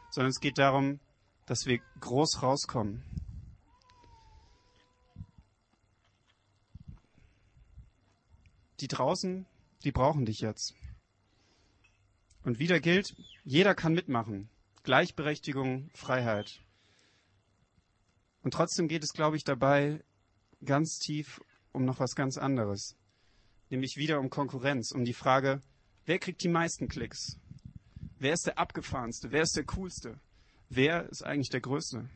sondern 0.09 0.31
es 0.31 0.41
geht 0.41 0.57
darum, 0.57 0.99
dass 1.45 1.65
wir 1.65 1.79
groß 2.01 2.43
rauskommen. 2.43 3.05
Die 8.81 8.87
draußen, 8.87 9.45
die 9.83 9.91
brauchen 9.91 10.25
dich 10.25 10.39
jetzt. 10.39 10.73
Und 12.43 12.57
wieder 12.57 12.79
gilt, 12.79 13.15
jeder 13.43 13.75
kann 13.75 13.93
mitmachen. 13.93 14.49
Gleichberechtigung, 14.83 15.91
Freiheit. 15.93 16.63
Und 18.41 18.55
trotzdem 18.55 18.87
geht 18.87 19.03
es, 19.03 19.13
glaube 19.13 19.37
ich, 19.37 19.43
dabei 19.43 20.03
ganz 20.65 20.97
tief 20.97 21.41
um 21.71 21.85
noch 21.85 21.99
was 21.99 22.15
ganz 22.15 22.37
anderes. 22.37 22.97
Nämlich 23.69 23.97
wieder 23.97 24.19
um 24.19 24.31
Konkurrenz, 24.31 24.91
um 24.91 25.05
die 25.05 25.13
Frage, 25.13 25.61
wer 26.05 26.17
kriegt 26.17 26.43
die 26.43 26.49
meisten 26.49 26.87
Klicks? 26.87 27.37
Wer 28.17 28.33
ist 28.33 28.47
der 28.47 28.57
abgefahrenste? 28.57 29.31
Wer 29.31 29.43
ist 29.43 29.55
der 29.55 29.65
coolste? 29.65 30.19
Wer 30.69 31.07
ist 31.09 31.23
eigentlich 31.23 31.49
der 31.49 31.61
Größte? 31.61 32.09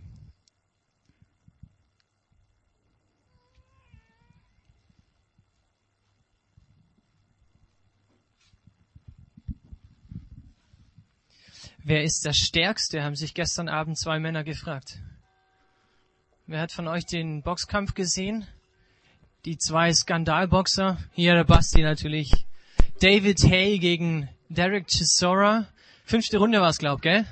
Wer 11.88 12.02
ist 12.04 12.26
der 12.26 12.34
Stärkste, 12.34 13.04
haben 13.04 13.16
sich 13.16 13.36
gestern 13.36 13.70
Abend 13.70 14.00
zwei 14.00 14.18
Männer 14.18 14.44
gefragt. 14.44 14.98
Wer 16.48 16.60
hat 16.60 16.72
von 16.72 16.88
euch 16.88 17.06
den 17.06 17.44
Boxkampf 17.44 17.94
gesehen? 17.94 18.48
Die 19.46 19.60
zwei 19.60 19.94
Skandalboxer, 19.94 20.98
hier 21.14 21.36
der 21.36 21.44
Basti 21.44 21.84
natürlich. 21.84 22.32
David 23.02 23.40
Hay 23.44 23.78
gegen 23.78 24.28
Derek 24.50 24.88
Chisora. 24.88 25.68
Fünfte 26.06 26.40
Runde 26.40 26.60
war 26.60 26.70
es, 26.70 26.80
glaub, 26.80 27.04
gell? 27.04 27.24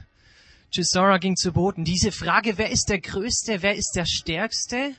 Chisora 0.69 1.17
ging 1.17 1.35
zu 1.35 1.51
Boden. 1.51 1.83
Diese 1.83 2.11
Frage, 2.11 2.59
wer 2.59 2.69
ist 2.69 2.89
der 2.89 3.01
Größte, 3.01 3.63
wer 3.63 3.73
ist 3.73 3.93
der 3.95 4.05
Stärkste? 4.05 4.93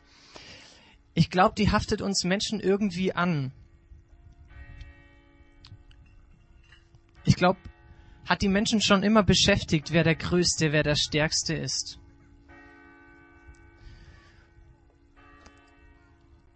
Ich 1.14 1.30
glaube, 1.30 1.54
die 1.54 1.70
haftet 1.70 2.02
uns 2.02 2.24
Menschen 2.24 2.58
irgendwie 2.58 3.12
an. 3.12 3.52
Ich 7.24 7.36
glaube, 7.36 7.60
hat 8.26 8.42
die 8.42 8.48
Menschen 8.48 8.80
schon 8.80 9.02
immer 9.02 9.22
beschäftigt, 9.22 9.92
wer 9.92 10.04
der 10.04 10.14
Größte, 10.16 10.72
wer 10.72 10.82
der 10.82 10.96
Stärkste 10.96 11.54
ist. 11.54 11.98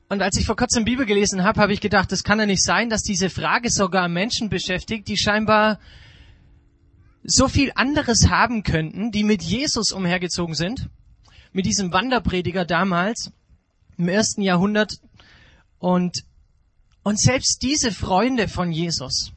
Und 0.09 0.23
als 0.23 0.39
ich 0.39 0.47
vor 0.47 0.57
kurzem 0.57 0.85
Bibel 0.85 1.05
gelesen 1.05 1.45
habe, 1.45 1.61
habe 1.61 1.75
ich 1.75 1.81
gedacht, 1.81 2.11
das 2.11 2.25
kann 2.25 2.39
ja 2.39 2.47
nicht 2.47 2.65
sein, 2.65 2.89
dass 2.89 3.03
diese 3.03 3.29
Frage 3.29 3.71
sogar 3.71 4.09
Menschen 4.09 4.49
beschäftigt, 4.49 5.07
die 5.07 5.19
scheinbar 5.19 5.79
so 7.23 7.47
viel 7.47 7.73
anderes 7.75 8.29
haben 8.31 8.63
könnten, 8.63 9.11
die 9.11 9.23
mit 9.23 9.43
Jesus 9.43 9.93
umhergezogen 9.93 10.55
sind, 10.55 10.89
mit 11.53 11.67
diesem 11.67 11.93
Wanderprediger 11.93 12.65
damals 12.65 13.33
im 13.99 14.09
ersten 14.09 14.41
Jahrhundert 14.41 14.95
und, 15.79 16.25
und 17.03 17.21
selbst 17.21 17.63
diese 17.63 17.93
Freunde 17.93 18.49
von 18.49 18.73
Jesus, 18.73 19.33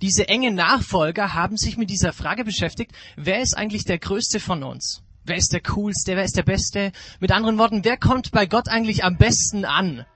diese 0.00 0.28
engen 0.28 0.54
Nachfolger 0.54 1.34
haben 1.34 1.56
sich 1.56 1.76
mit 1.76 1.90
dieser 1.90 2.12
Frage 2.12 2.44
beschäftigt, 2.44 2.92
wer 3.16 3.40
ist 3.40 3.56
eigentlich 3.56 3.84
der 3.84 3.98
Größte 3.98 4.40
von 4.40 4.62
uns? 4.62 5.02
Wer 5.24 5.36
ist 5.36 5.52
der 5.52 5.60
Coolste? 5.60 6.16
Wer 6.16 6.24
ist 6.24 6.36
der 6.36 6.42
Beste? 6.42 6.92
Mit 7.20 7.32
anderen 7.32 7.58
Worten, 7.58 7.84
wer 7.84 7.96
kommt 7.96 8.30
bei 8.30 8.46
Gott 8.46 8.68
eigentlich 8.68 9.04
am 9.04 9.16
besten 9.16 9.64
an? 9.64 10.06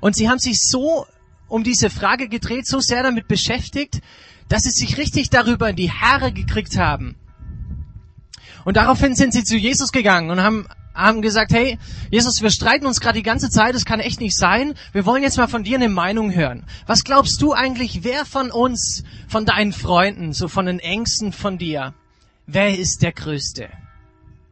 Und 0.00 0.16
sie 0.16 0.28
haben 0.28 0.38
sich 0.38 0.60
so 0.60 1.06
um 1.48 1.64
diese 1.64 1.90
Frage 1.90 2.28
gedreht, 2.28 2.66
so 2.66 2.80
sehr 2.80 3.02
damit 3.02 3.26
beschäftigt, 3.26 4.00
dass 4.48 4.62
sie 4.62 4.70
sich 4.70 4.98
richtig 4.98 5.30
darüber 5.30 5.70
in 5.70 5.76
die 5.76 5.90
Haare 5.90 6.32
gekriegt 6.32 6.76
haben. 6.76 7.16
Und 8.64 8.76
daraufhin 8.76 9.14
sind 9.14 9.32
sie 9.32 9.44
zu 9.44 9.56
Jesus 9.56 9.92
gegangen 9.92 10.30
und 10.30 10.42
haben 10.42 10.66
haben 10.98 11.22
gesagt, 11.22 11.52
hey, 11.52 11.78
Jesus, 12.10 12.42
wir 12.42 12.50
streiten 12.50 12.86
uns 12.86 13.00
gerade 13.00 13.18
die 13.18 13.22
ganze 13.22 13.48
Zeit, 13.48 13.74
das 13.74 13.84
kann 13.84 14.00
echt 14.00 14.20
nicht 14.20 14.36
sein. 14.36 14.74
Wir 14.92 15.06
wollen 15.06 15.22
jetzt 15.22 15.38
mal 15.38 15.46
von 15.46 15.62
dir 15.62 15.76
eine 15.76 15.88
Meinung 15.88 16.34
hören. 16.34 16.64
Was 16.86 17.04
glaubst 17.04 17.40
du 17.40 17.52
eigentlich, 17.52 18.02
wer 18.02 18.24
von 18.24 18.50
uns, 18.50 19.04
von 19.28 19.46
deinen 19.46 19.72
Freunden, 19.72 20.32
so 20.32 20.48
von 20.48 20.66
den 20.66 20.80
Ängsten 20.80 21.32
von 21.32 21.56
dir, 21.56 21.94
wer 22.46 22.76
ist 22.76 23.02
der 23.02 23.12
Größte? 23.12 23.68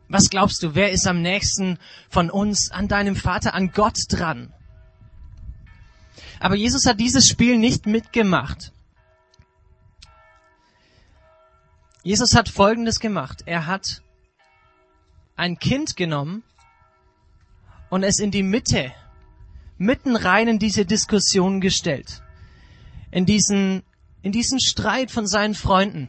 Was 0.09 0.31
glaubst 0.31 0.63
du, 0.63 0.77
wer 0.77 0.93
ist 0.93 1.09
am 1.09 1.21
nächsten 1.21 1.79
von 2.09 2.31
uns 2.31 2.71
an 2.71 2.87
deinem 2.87 3.17
Vater, 3.17 3.55
an 3.55 3.73
Gott 3.73 3.99
dran? 4.09 4.53
Aber 6.39 6.55
Jesus 6.55 6.87
hat 6.87 7.01
dieses 7.01 7.27
Spiel 7.27 7.59
nicht 7.59 7.87
mitgemacht. 7.87 8.73
Jesus 12.05 12.37
hat 12.37 12.49
Folgendes 12.49 13.01
gemacht. 13.01 13.43
Er 13.47 13.67
hat 13.67 14.03
ein 15.37 15.59
Kind 15.59 15.97
genommen 15.97 16.43
und 17.91 18.03
es 18.03 18.19
in 18.19 18.31
die 18.31 18.43
Mitte, 18.43 18.93
mitten 19.79 20.17
rein 20.17 20.49
in 20.49 20.59
diese 20.59 20.87
Diskussion 20.87 21.61
gestellt. 21.61 22.23
In 23.11 23.27
diesen, 23.27 23.83
in 24.23 24.33
diesen 24.33 24.61
Streit 24.61 25.11
von 25.11 25.27
seinen 25.27 25.55
Freunden. 25.55 26.09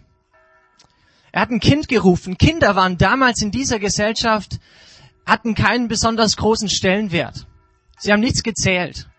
Er 1.31 1.41
hat 1.41 1.51
ein 1.51 1.59
Kind 1.59 1.87
gerufen. 1.87 2.37
Kinder 2.37 2.75
waren 2.75 2.97
damals 2.97 3.41
in 3.41 3.51
dieser 3.51 3.79
Gesellschaft, 3.79 4.59
hatten 5.25 5.53
keinen 5.53 5.87
besonders 5.87 6.37
großen 6.37 6.69
Stellenwert. 6.69 7.45
Sie 7.99 8.11
haben 8.11 8.21
nichts 8.21 8.43
gezählt. 8.43 9.09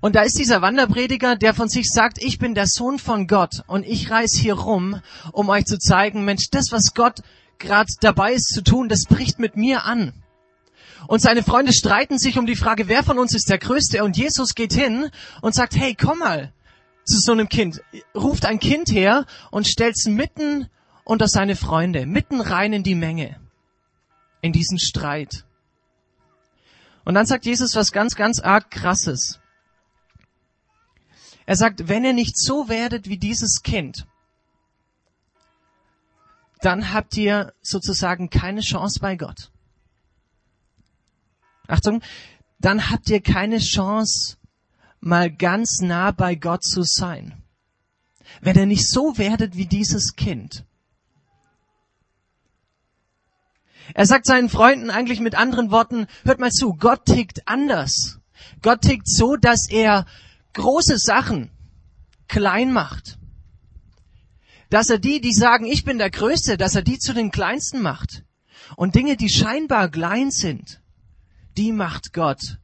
Und 0.00 0.16
da 0.16 0.22
ist 0.22 0.38
dieser 0.38 0.60
Wanderprediger, 0.62 1.36
der 1.36 1.54
von 1.54 1.68
sich 1.68 1.88
sagt, 1.88 2.22
ich 2.22 2.38
bin 2.38 2.54
der 2.54 2.66
Sohn 2.66 2.98
von 2.98 3.26
Gott 3.26 3.62
und 3.66 3.86
ich 3.86 4.10
reise 4.10 4.40
hier 4.40 4.54
rum, 4.54 5.00
um 5.32 5.48
euch 5.48 5.64
zu 5.64 5.78
zeigen, 5.78 6.24
Mensch, 6.24 6.50
das, 6.50 6.72
was 6.72 6.92
Gott 6.94 7.20
gerade 7.58 7.92
dabei 8.00 8.32
ist 8.32 8.48
zu 8.48 8.62
tun, 8.62 8.88
das 8.88 9.04
bricht 9.04 9.38
mit 9.38 9.56
mir 9.56 9.84
an. 9.84 10.12
Und 11.06 11.20
seine 11.20 11.42
Freunde 11.42 11.72
streiten 11.72 12.18
sich 12.18 12.38
um 12.38 12.46
die 12.46 12.56
Frage, 12.56 12.88
wer 12.88 13.02
von 13.02 13.18
uns 13.18 13.34
ist 13.34 13.50
der 13.50 13.58
Größte? 13.58 14.02
Und 14.04 14.16
Jesus 14.16 14.54
geht 14.54 14.72
hin 14.72 15.10
und 15.42 15.54
sagt, 15.54 15.76
hey, 15.76 15.94
komm 15.94 16.20
mal 16.20 16.52
zu 17.04 17.18
so 17.18 17.32
einem 17.32 17.48
Kind. 17.48 17.82
Ruft 18.14 18.46
ein 18.46 18.58
Kind 18.58 18.90
her 18.90 19.26
und 19.50 19.66
stellt's 19.66 20.06
mitten 20.06 20.68
unter 21.04 21.28
seine 21.28 21.56
Freunde, 21.56 22.06
mitten 22.06 22.40
rein 22.40 22.72
in 22.72 22.82
die 22.82 22.94
Menge, 22.94 23.38
in 24.40 24.52
diesen 24.52 24.78
Streit. 24.78 25.44
Und 27.04 27.14
dann 27.14 27.26
sagt 27.26 27.44
Jesus 27.44 27.76
was 27.76 27.92
ganz, 27.92 28.14
ganz 28.14 28.40
arg 28.40 28.70
krasses. 28.70 29.40
Er 31.44 31.56
sagt, 31.56 31.88
wenn 31.88 32.04
ihr 32.04 32.14
nicht 32.14 32.38
so 32.38 32.70
werdet 32.70 33.08
wie 33.08 33.18
dieses 33.18 33.62
Kind, 33.62 34.06
dann 36.64 36.92
habt 36.92 37.16
ihr 37.16 37.52
sozusagen 37.60 38.30
keine 38.30 38.60
Chance 38.60 38.98
bei 39.00 39.16
Gott. 39.16 39.50
Achtung, 41.66 42.02
dann 42.58 42.90
habt 42.90 43.10
ihr 43.10 43.20
keine 43.20 43.58
Chance, 43.58 44.36
mal 45.00 45.30
ganz 45.30 45.80
nah 45.80 46.10
bei 46.10 46.34
Gott 46.34 46.64
zu 46.64 46.82
sein. 46.82 47.42
Wenn 48.40 48.56
ihr 48.56 48.66
nicht 48.66 48.88
so 48.88 49.18
werdet 49.18 49.56
wie 49.56 49.66
dieses 49.66 50.16
Kind. 50.16 50.64
Er 53.92 54.06
sagt 54.06 54.24
seinen 54.24 54.48
Freunden 54.48 54.88
eigentlich 54.88 55.20
mit 55.20 55.34
anderen 55.34 55.70
Worten, 55.70 56.06
hört 56.24 56.40
mal 56.40 56.50
zu, 56.50 56.74
Gott 56.74 57.04
tickt 57.04 57.46
anders. 57.46 58.18
Gott 58.62 58.80
tickt 58.80 59.08
so, 59.08 59.36
dass 59.36 59.68
er 59.68 60.06
große 60.54 60.96
Sachen 60.98 61.50
klein 62.26 62.72
macht 62.72 63.18
dass 64.74 64.90
er 64.90 64.98
die, 64.98 65.20
die 65.20 65.32
sagen, 65.32 65.66
ich 65.66 65.84
bin 65.84 65.98
der 65.98 66.10
Größte, 66.10 66.56
dass 66.56 66.74
er 66.74 66.82
die 66.82 66.98
zu 66.98 67.14
den 67.14 67.30
Kleinsten 67.30 67.80
macht. 67.80 68.24
Und 68.74 68.96
Dinge, 68.96 69.16
die 69.16 69.28
scheinbar 69.28 69.88
klein 69.88 70.32
sind, 70.32 70.80
die 71.56 71.70
macht 71.70 72.12
Gott 72.12 72.58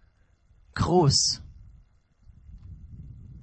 groß. 0.75 1.40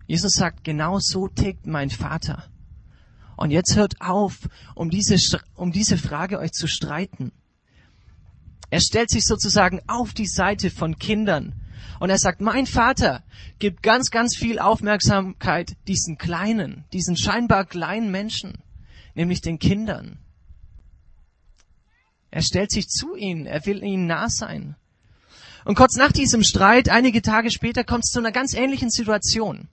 Jesus 0.05 0.33
sagt, 0.33 0.65
genau 0.65 0.99
so 0.99 1.29
tickt 1.29 1.65
mein 1.65 1.89
Vater. 1.89 2.51
Und 3.37 3.51
jetzt 3.51 3.77
hört 3.77 4.01
auf, 4.01 4.49
um 4.75 4.89
diese, 4.89 5.15
um 5.55 5.71
diese 5.71 5.97
Frage 5.97 6.37
euch 6.37 6.51
zu 6.51 6.67
streiten. 6.67 7.31
Er 8.69 8.81
stellt 8.81 9.09
sich 9.09 9.23
sozusagen 9.23 9.79
auf 9.87 10.13
die 10.13 10.27
Seite 10.27 10.71
von 10.71 10.99
Kindern. 10.99 11.55
Und 11.99 12.09
er 12.09 12.17
sagt, 12.17 12.41
mein 12.41 12.65
Vater 12.65 13.23
gibt 13.59 13.83
ganz, 13.83 14.11
ganz 14.11 14.37
viel 14.37 14.59
Aufmerksamkeit 14.59 15.75
diesen 15.87 16.17
kleinen, 16.17 16.85
diesen 16.93 17.17
scheinbar 17.17 17.65
kleinen 17.65 18.11
Menschen, 18.11 18.59
nämlich 19.15 19.41
den 19.41 19.59
Kindern. 19.59 20.19
Er 22.29 22.41
stellt 22.41 22.71
sich 22.71 22.87
zu 22.87 23.15
ihnen, 23.15 23.45
er 23.45 23.65
will 23.65 23.83
ihnen 23.83 24.05
nah 24.05 24.29
sein. 24.29 24.75
Und 25.65 25.75
kurz 25.75 25.95
nach 25.97 26.11
diesem 26.11 26.43
Streit, 26.43 26.89
einige 26.89 27.21
Tage 27.21 27.51
später, 27.51 27.83
kommt 27.83 28.05
es 28.05 28.11
zu 28.11 28.19
einer 28.19 28.31
ganz 28.31 28.53
ähnlichen 28.53 28.89
Situation. 28.89 29.67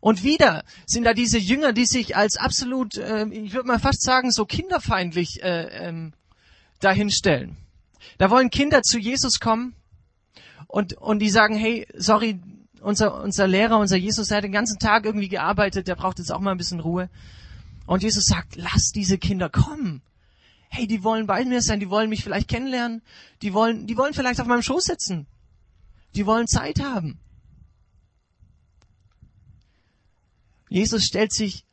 Und 0.00 0.24
wieder 0.24 0.64
sind 0.86 1.04
da 1.04 1.12
diese 1.12 1.38
Jünger, 1.38 1.72
die 1.72 1.84
sich 1.84 2.16
als 2.16 2.36
absolut, 2.36 2.96
äh, 2.96 3.26
ich 3.28 3.52
würde 3.52 3.68
mal 3.68 3.78
fast 3.78 4.02
sagen, 4.02 4.32
so 4.32 4.46
kinderfeindlich 4.46 5.42
äh, 5.42 5.88
ähm, 5.88 6.14
dahinstellen. 6.80 7.58
Da 8.18 8.30
wollen 8.30 8.50
Kinder 8.50 8.82
zu 8.82 8.98
Jesus 8.98 9.40
kommen 9.40 9.74
und, 10.70 10.94
und 10.94 11.18
die 11.18 11.30
sagen, 11.30 11.56
hey, 11.56 11.86
sorry, 11.96 12.40
unser, 12.80 13.20
unser 13.22 13.48
Lehrer, 13.48 13.78
unser 13.78 13.96
Jesus, 13.96 14.28
der 14.28 14.36
hat 14.36 14.44
den 14.44 14.52
ganzen 14.52 14.78
Tag 14.78 15.04
irgendwie 15.04 15.28
gearbeitet, 15.28 15.88
der 15.88 15.96
braucht 15.96 16.18
jetzt 16.18 16.30
auch 16.30 16.38
mal 16.38 16.52
ein 16.52 16.58
bisschen 16.58 16.78
Ruhe. 16.78 17.10
Und 17.86 18.04
Jesus 18.04 18.24
sagt, 18.26 18.54
lass 18.54 18.92
diese 18.94 19.18
Kinder 19.18 19.50
kommen. 19.50 20.02
hey, 20.68 20.86
die 20.86 21.02
wollen 21.02 21.26
bei 21.26 21.44
mir 21.44 21.60
sein, 21.60 21.80
die 21.80 21.90
wollen 21.90 22.08
mich 22.08 22.22
vielleicht 22.22 22.46
kennenlernen, 22.46 23.02
die 23.42 23.52
wollen, 23.52 23.88
die 23.88 23.96
wollen 23.96 24.14
vielleicht 24.14 24.40
auf 24.40 24.46
meinem 24.46 24.62
Schoß 24.62 24.84
sitzen, 24.84 25.26
die 26.14 26.24
wollen 26.24 26.46
Zeit 26.46 26.78
haben. 26.80 27.18
Jesus 30.68 31.04
stellt 31.04 31.32
sich 31.32 31.66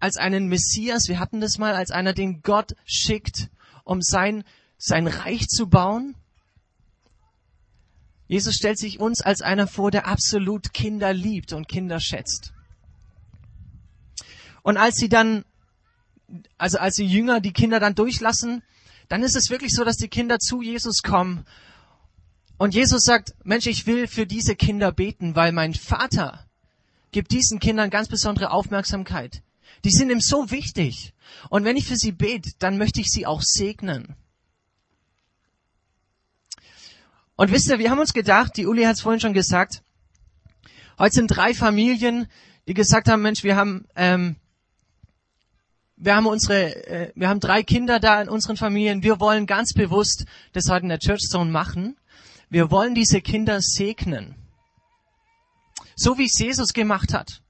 als 0.00 0.18
einen 0.18 0.48
Messias, 0.48 1.08
wir 1.08 1.18
hatten 1.18 1.40
das 1.40 1.56
mal, 1.56 1.74
als 1.74 1.90
einer, 1.90 2.12
den 2.12 2.42
Gott 2.42 2.76
schickt, 2.84 3.48
um 3.84 4.02
sein, 4.02 4.44
sein 4.76 5.06
Reich 5.06 5.48
zu 5.48 5.70
bauen. 5.70 6.14
Jesus 8.28 8.54
stellt 8.54 8.78
sich 8.78 9.00
uns 9.00 9.22
als 9.22 9.40
einer 9.40 9.66
vor, 9.66 9.90
der 9.90 10.06
absolut 10.06 10.72
Kinder 10.74 11.12
liebt 11.12 11.52
und 11.52 11.66
Kinder 11.66 11.98
schätzt. 11.98 12.52
Und 14.62 14.76
als 14.76 14.96
sie 14.96 15.08
dann, 15.08 15.44
also 16.58 16.78
als 16.78 16.96
die 16.96 17.06
Jünger 17.06 17.40
die 17.40 17.54
Kinder 17.54 17.80
dann 17.80 17.94
durchlassen, 17.94 18.62
dann 19.08 19.22
ist 19.22 19.34
es 19.34 19.48
wirklich 19.48 19.72
so, 19.72 19.82
dass 19.82 19.96
die 19.96 20.08
Kinder 20.08 20.38
zu 20.38 20.60
Jesus 20.60 21.02
kommen. 21.02 21.46
Und 22.58 22.74
Jesus 22.74 23.02
sagt, 23.02 23.34
Mensch, 23.44 23.66
ich 23.66 23.86
will 23.86 24.06
für 24.06 24.26
diese 24.26 24.54
Kinder 24.54 24.92
beten, 24.92 25.34
weil 25.34 25.52
mein 25.52 25.72
Vater 25.72 26.46
gibt 27.12 27.32
diesen 27.32 27.60
Kindern 27.60 27.88
ganz 27.88 28.08
besondere 28.08 28.50
Aufmerksamkeit. 28.50 29.42
Die 29.84 29.90
sind 29.90 30.10
ihm 30.10 30.20
so 30.20 30.50
wichtig. 30.50 31.14
Und 31.48 31.64
wenn 31.64 31.76
ich 31.76 31.86
für 31.86 31.96
sie 31.96 32.12
bete, 32.12 32.50
dann 32.58 32.76
möchte 32.76 33.00
ich 33.00 33.08
sie 33.08 33.26
auch 33.26 33.40
segnen. 33.42 34.16
Und 37.38 37.52
wisst 37.52 37.68
ihr, 37.70 37.78
wir 37.78 37.92
haben 37.92 38.00
uns 38.00 38.12
gedacht, 38.14 38.56
die 38.56 38.66
Uli 38.66 38.82
hat 38.82 38.96
es 38.96 39.00
vorhin 39.00 39.20
schon 39.20 39.32
gesagt, 39.32 39.84
heute 40.98 41.14
sind 41.14 41.28
drei 41.28 41.54
Familien, 41.54 42.26
die 42.66 42.74
gesagt 42.74 43.08
haben, 43.08 43.22
Mensch, 43.22 43.44
wir 43.44 43.54
haben, 43.54 43.86
ähm, 43.94 44.34
wir 45.94 46.16
haben 46.16 46.26
unsere, 46.26 46.74
äh, 46.88 47.12
wir 47.14 47.28
haben 47.28 47.38
drei 47.38 47.62
Kinder 47.62 48.00
da 48.00 48.20
in 48.20 48.28
unseren 48.28 48.56
Familien. 48.56 49.04
Wir 49.04 49.20
wollen 49.20 49.46
ganz 49.46 49.72
bewusst 49.72 50.24
das 50.52 50.68
heute 50.68 50.82
in 50.82 50.88
der 50.88 50.98
Church 50.98 51.28
Zone 51.30 51.48
machen. 51.48 51.96
Wir 52.50 52.72
wollen 52.72 52.96
diese 52.96 53.20
Kinder 53.20 53.60
segnen. 53.60 54.34
So 55.94 56.18
wie 56.18 56.24
es 56.24 56.40
Jesus 56.40 56.72
gemacht 56.72 57.14
hat. 57.14 57.40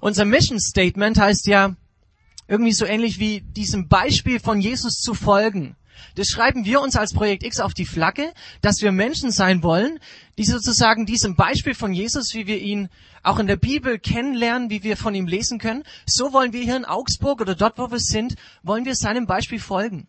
Unser 0.00 0.24
Mission 0.24 0.60
Statement 0.60 1.18
heißt 1.18 1.48
ja 1.48 1.74
irgendwie 2.46 2.72
so 2.72 2.84
ähnlich 2.84 3.18
wie 3.18 3.40
diesem 3.40 3.88
Beispiel 3.88 4.38
von 4.38 4.60
Jesus 4.60 5.00
zu 5.00 5.14
folgen. 5.14 5.74
Das 6.14 6.28
schreiben 6.28 6.64
wir 6.64 6.80
uns 6.80 6.96
als 6.96 7.12
Projekt 7.12 7.42
X 7.42 7.60
auf 7.60 7.74
die 7.74 7.86
Flagge, 7.86 8.32
dass 8.62 8.80
wir 8.80 8.92
Menschen 8.92 9.30
sein 9.30 9.62
wollen, 9.62 9.98
die 10.38 10.44
sozusagen 10.44 11.06
diesem 11.06 11.36
Beispiel 11.36 11.74
von 11.74 11.92
Jesus, 11.92 12.34
wie 12.34 12.46
wir 12.46 12.58
ihn 12.58 12.88
auch 13.22 13.38
in 13.38 13.46
der 13.46 13.56
Bibel 13.56 13.98
kennenlernen, 13.98 14.70
wie 14.70 14.82
wir 14.82 14.96
von 14.96 15.14
ihm 15.14 15.26
lesen 15.26 15.58
können, 15.58 15.84
so 16.06 16.32
wollen 16.32 16.52
wir 16.52 16.62
hier 16.62 16.76
in 16.76 16.84
Augsburg 16.84 17.40
oder 17.40 17.54
dort, 17.54 17.78
wo 17.78 17.90
wir 17.90 18.00
sind, 18.00 18.36
wollen 18.62 18.84
wir 18.84 18.94
seinem 18.94 19.26
Beispiel 19.26 19.60
folgen. 19.60 20.08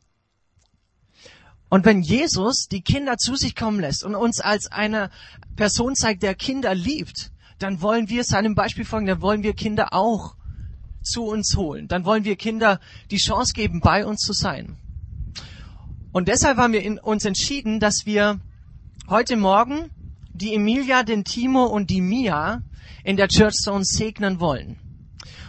Und 1.69 1.85
wenn 1.85 2.01
Jesus 2.01 2.67
die 2.69 2.81
Kinder 2.81 3.17
zu 3.17 3.35
sich 3.35 3.55
kommen 3.55 3.79
lässt 3.79 4.03
und 4.03 4.15
uns 4.15 4.41
als 4.41 4.69
eine 4.71 5.09
Person 5.55 5.95
zeigt, 5.95 6.21
der 6.21 6.35
Kinder 6.35 6.75
liebt, 6.75 7.31
dann 7.59 7.81
wollen 7.81 8.09
wir 8.09 8.23
seinem 8.23 8.55
Beispiel 8.55 8.83
folgen, 8.83 9.05
dann 9.05 9.21
wollen 9.21 9.43
wir 9.43 9.53
Kinder 9.53 9.93
auch 9.93 10.35
zu 11.01 11.23
uns 11.23 11.55
holen. 11.55 11.87
Dann 11.87 12.05
wollen 12.05 12.25
wir 12.25 12.35
Kinder 12.35 12.79
die 13.09 13.17
Chance 13.17 13.53
geben, 13.53 13.79
bei 13.79 14.05
uns 14.05 14.19
zu 14.21 14.33
sein. 14.33 14.77
Und 16.11 16.27
deshalb 16.27 16.57
haben 16.57 16.73
wir 16.73 17.03
uns 17.03 17.23
entschieden, 17.25 17.79
dass 17.79 18.05
wir 18.05 18.39
heute 19.07 19.37
Morgen 19.37 19.89
die 20.33 20.53
Emilia, 20.53 21.03
den 21.03 21.23
Timo 21.23 21.65
und 21.65 21.89
die 21.89 22.01
Mia 22.01 22.63
in 23.03 23.15
der 23.15 23.29
Church 23.29 23.55
Zone 23.55 23.85
segnen 23.85 24.39
wollen. 24.39 24.77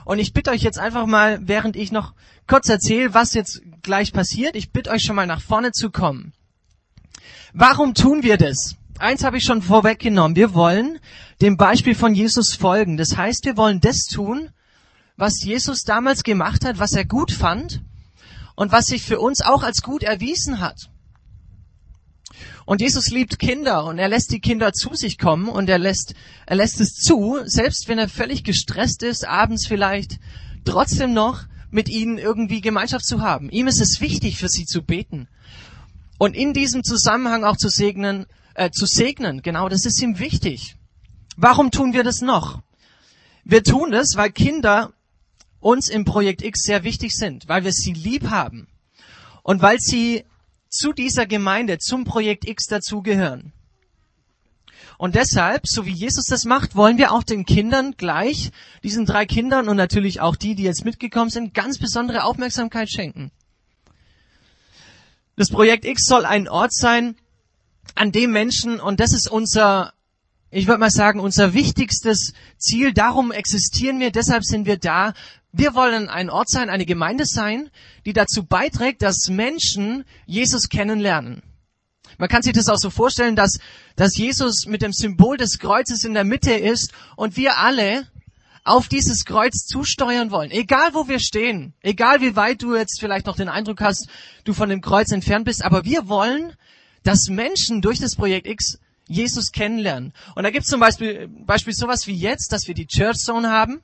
Und 0.04 0.18
ich 0.18 0.32
bitte 0.32 0.50
euch 0.50 0.62
jetzt 0.62 0.78
einfach 0.78 1.06
mal, 1.06 1.40
während 1.42 1.76
ich 1.76 1.92
noch 1.92 2.14
kurz 2.46 2.68
erzähle, 2.68 3.14
was 3.14 3.34
jetzt 3.34 3.62
gleich 3.82 4.12
passiert, 4.12 4.54
ich 4.54 4.70
bitte 4.70 4.90
euch 4.90 5.02
schon 5.02 5.16
mal 5.16 5.26
nach 5.26 5.40
vorne 5.40 5.72
zu 5.72 5.90
kommen. 5.90 6.32
Warum 7.52 7.94
tun 7.94 8.22
wir 8.22 8.36
das? 8.36 8.76
Eins 8.98 9.24
habe 9.24 9.38
ich 9.38 9.44
schon 9.44 9.62
vorweggenommen. 9.62 10.36
Wir 10.36 10.54
wollen 10.54 10.98
dem 11.40 11.56
Beispiel 11.56 11.94
von 11.94 12.14
Jesus 12.14 12.54
folgen. 12.54 12.96
Das 12.96 13.16
heißt, 13.16 13.44
wir 13.44 13.56
wollen 13.56 13.80
das 13.80 14.04
tun, 14.04 14.50
was 15.16 15.42
Jesus 15.42 15.82
damals 15.82 16.22
gemacht 16.22 16.64
hat, 16.64 16.78
was 16.78 16.92
er 16.92 17.04
gut 17.04 17.32
fand 17.32 17.82
und 18.54 18.72
was 18.72 18.86
sich 18.86 19.02
für 19.02 19.20
uns 19.20 19.40
auch 19.40 19.62
als 19.62 19.82
gut 19.82 20.02
erwiesen 20.02 20.60
hat. 20.60 20.90
Und 22.64 22.80
Jesus 22.80 23.08
liebt 23.10 23.38
Kinder 23.38 23.84
und 23.84 23.98
er 23.98 24.08
lässt 24.08 24.30
die 24.30 24.40
Kinder 24.40 24.72
zu 24.72 24.94
sich 24.94 25.18
kommen 25.18 25.48
und 25.48 25.68
er 25.68 25.78
lässt, 25.78 26.14
er 26.46 26.56
lässt 26.56 26.80
es 26.80 26.94
zu, 26.94 27.40
selbst 27.44 27.88
wenn 27.88 27.98
er 27.98 28.08
völlig 28.08 28.44
gestresst 28.44 29.02
ist, 29.02 29.26
abends 29.26 29.66
vielleicht, 29.66 30.18
trotzdem 30.64 31.12
noch 31.12 31.44
mit 31.70 31.88
ihnen 31.88 32.18
irgendwie 32.18 32.60
Gemeinschaft 32.60 33.04
zu 33.04 33.20
haben. 33.20 33.50
Ihm 33.50 33.66
ist 33.66 33.80
es 33.80 34.00
wichtig, 34.00 34.38
für 34.38 34.48
sie 34.48 34.66
zu 34.66 34.82
beten. 34.82 35.28
Und 36.18 36.36
in 36.36 36.52
diesem 36.52 36.84
Zusammenhang 36.84 37.44
auch 37.44 37.56
zu 37.56 37.68
segnen, 37.68 38.26
äh, 38.54 38.70
zu 38.70 38.86
segnen, 38.86 39.42
genau, 39.42 39.68
das 39.68 39.86
ist 39.86 40.00
ihm 40.00 40.18
wichtig. 40.18 40.76
Warum 41.36 41.70
tun 41.70 41.94
wir 41.94 42.04
das 42.04 42.20
noch? 42.20 42.62
Wir 43.44 43.64
tun 43.64 43.92
es, 43.92 44.14
weil 44.14 44.30
Kinder 44.30 44.92
uns 45.62 45.88
im 45.88 46.04
Projekt 46.04 46.42
X 46.42 46.62
sehr 46.64 46.84
wichtig 46.84 47.12
sind, 47.14 47.48
weil 47.48 47.64
wir 47.64 47.72
sie 47.72 47.92
lieb 47.92 48.28
haben 48.28 48.68
und 49.42 49.62
weil 49.62 49.78
sie 49.78 50.24
zu 50.68 50.92
dieser 50.92 51.26
Gemeinde, 51.26 51.78
zum 51.78 52.04
Projekt 52.04 52.46
X 52.46 52.66
dazugehören. 52.66 53.52
Und 54.98 55.14
deshalb, 55.14 55.66
so 55.66 55.84
wie 55.84 55.92
Jesus 55.92 56.26
das 56.26 56.44
macht, 56.44 56.76
wollen 56.76 56.96
wir 56.98 57.12
auch 57.12 57.22
den 57.22 57.44
Kindern 57.44 57.94
gleich, 57.96 58.52
diesen 58.82 59.04
drei 59.04 59.26
Kindern 59.26 59.68
und 59.68 59.76
natürlich 59.76 60.20
auch 60.20 60.36
die, 60.36 60.54
die 60.54 60.62
jetzt 60.62 60.84
mitgekommen 60.84 61.30
sind, 61.30 61.54
ganz 61.54 61.78
besondere 61.78 62.24
Aufmerksamkeit 62.24 62.90
schenken. 62.90 63.32
Das 65.36 65.50
Projekt 65.50 65.84
X 65.84 66.04
soll 66.04 66.24
ein 66.24 66.48
Ort 66.48 66.72
sein, 66.72 67.16
an 67.94 68.12
dem 68.12 68.30
Menschen, 68.30 68.80
und 68.80 69.00
das 69.00 69.12
ist 69.12 69.28
unser, 69.28 69.92
ich 70.52 70.66
würde 70.66 70.80
mal 70.80 70.90
sagen, 70.90 71.18
unser 71.18 71.54
wichtigstes 71.54 72.34
Ziel, 72.58 72.92
darum 72.92 73.32
existieren 73.32 74.00
wir, 74.00 74.12
deshalb 74.12 74.44
sind 74.44 74.66
wir 74.66 74.76
da. 74.76 75.14
Wir 75.50 75.74
wollen 75.74 76.10
ein 76.10 76.28
Ort 76.28 76.50
sein, 76.50 76.68
eine 76.68 76.84
Gemeinde 76.84 77.24
sein, 77.24 77.70
die 78.04 78.12
dazu 78.12 78.44
beiträgt, 78.44 79.00
dass 79.00 79.28
Menschen 79.28 80.04
Jesus 80.26 80.68
kennenlernen. 80.68 81.42
Man 82.18 82.28
kann 82.28 82.42
sich 82.42 82.52
das 82.52 82.68
auch 82.68 82.76
so 82.76 82.90
vorstellen, 82.90 83.34
dass, 83.34 83.58
dass 83.96 84.16
Jesus 84.16 84.66
mit 84.66 84.82
dem 84.82 84.92
Symbol 84.92 85.38
des 85.38 85.58
Kreuzes 85.58 86.04
in 86.04 86.12
der 86.12 86.24
Mitte 86.24 86.52
ist 86.52 86.92
und 87.16 87.38
wir 87.38 87.56
alle 87.56 88.06
auf 88.62 88.88
dieses 88.88 89.24
Kreuz 89.24 89.64
zusteuern 89.64 90.30
wollen. 90.30 90.50
Egal 90.50 90.92
wo 90.92 91.08
wir 91.08 91.18
stehen, 91.18 91.72
egal 91.80 92.20
wie 92.20 92.36
weit 92.36 92.62
du 92.62 92.76
jetzt 92.76 93.00
vielleicht 93.00 93.24
noch 93.24 93.36
den 93.36 93.48
Eindruck 93.48 93.80
hast, 93.80 94.06
du 94.44 94.52
von 94.52 94.68
dem 94.68 94.82
Kreuz 94.82 95.12
entfernt 95.12 95.46
bist, 95.46 95.64
aber 95.64 95.86
wir 95.86 96.08
wollen 96.08 96.52
dass 97.02 97.28
Menschen 97.28 97.82
durch 97.82 97.98
das 97.98 98.14
Projekt 98.14 98.46
X 98.46 98.78
Jesus 99.08 99.52
kennenlernen. 99.52 100.12
Und 100.34 100.44
da 100.44 100.50
gibt 100.50 100.64
es 100.64 100.70
zum 100.70 100.80
Beispiel, 100.80 101.28
Beispiel 101.28 101.74
sowas 101.74 102.06
wie 102.06 102.14
jetzt, 102.14 102.52
dass 102.52 102.68
wir 102.68 102.74
die 102.74 102.86
Church 102.86 103.18
Zone 103.18 103.50
haben 103.50 103.82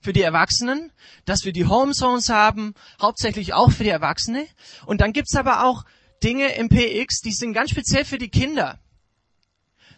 für 0.00 0.12
die 0.12 0.22
Erwachsenen, 0.22 0.92
dass 1.24 1.44
wir 1.44 1.52
die 1.52 1.66
Home 1.66 1.92
Zones 1.92 2.28
haben, 2.28 2.74
hauptsächlich 3.00 3.54
auch 3.54 3.70
für 3.70 3.84
die 3.84 3.90
Erwachsene. 3.90 4.46
Und 4.84 5.00
dann 5.00 5.12
gibt's 5.12 5.36
aber 5.36 5.64
auch 5.64 5.84
Dinge 6.22 6.54
im 6.54 6.68
PX, 6.68 7.20
die 7.20 7.32
sind 7.32 7.52
ganz 7.52 7.70
speziell 7.70 8.04
für 8.04 8.18
die 8.18 8.28
Kinder. 8.28 8.78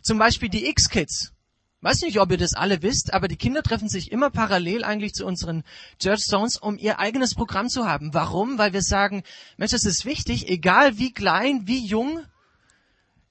Zum 0.03 0.19
Beispiel 0.19 0.49
die 0.49 0.69
X-Kids. 0.69 1.33
Weiß 1.81 2.01
nicht, 2.01 2.19
ob 2.19 2.31
ihr 2.31 2.39
das 2.39 2.55
alle 2.55 2.81
wisst, 2.81 3.13
aber 3.13 3.29
die 3.29 3.37
Kinder 3.37 3.63
treffen 3.63 3.91
sich 3.91 4.11
immer 4.11 4.31
parallel 4.31 4.85
eigentlich 4.85 5.13
zu 5.13 5.27
unseren 5.27 5.65
Church 6.01 6.21
Zones, 6.21 6.57
um 6.57 6.79
ihr 6.79 6.99
eigenes 6.99 7.35
Programm 7.35 7.69
zu 7.69 7.87
haben. 7.87 8.15
Warum? 8.15 8.57
Weil 8.57 8.73
wir 8.73 8.81
sagen, 8.81 9.23
Mensch, 9.59 9.75
es 9.75 9.85
ist 9.85 10.07
wichtig, 10.07 10.49
egal 10.49 10.97
wie 10.97 11.13
klein, 11.13 11.67
wie 11.67 11.85
jung 11.85 12.25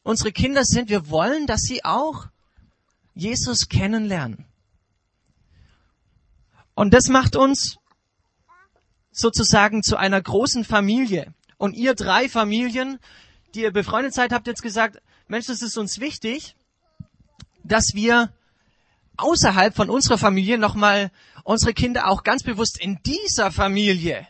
unsere 0.04 0.32
Kinder 0.32 0.63
sind, 0.63 0.89
wir 0.89 1.10
wollen, 1.10 1.48
dass 1.48 1.62
sie 1.62 1.84
auch 1.84 2.28
Jesus 3.16 3.68
kennenlernen. 3.70 4.46
Und 6.76 6.94
das 6.94 7.08
macht 7.08 7.36
uns 7.36 7.78
sozusagen 9.12 9.84
zu 9.84 9.96
einer 9.96 10.22
großen 10.22 10.66
Familie. 10.66 11.34
Und 11.58 11.76
ihr 11.76 11.94
drei 11.94 12.28
Familien, 12.28 13.00
die 13.54 13.62
ihr 13.62 13.72
befreundet 13.72 14.13
seid, 14.13 14.34
habt 14.34 14.48
jetzt 14.48 14.63
gesagt, 14.63 15.02
Mensch, 15.28 15.46
das 15.48 15.62
ist 15.62 15.78
uns 15.78 16.00
wichtig, 16.00 16.56
dass 17.63 17.94
wir 17.94 18.34
außerhalb 19.18 19.76
von 19.76 19.89
unserer 19.89 20.18
Familie 20.18 20.58
nochmal 20.58 21.12
unsere 21.44 21.74
Kinder 21.74 22.08
auch 22.10 22.24
ganz 22.24 22.44
bewusst 22.44 22.80
in 22.82 23.00
dieser 23.06 23.52
Familie 23.52 24.28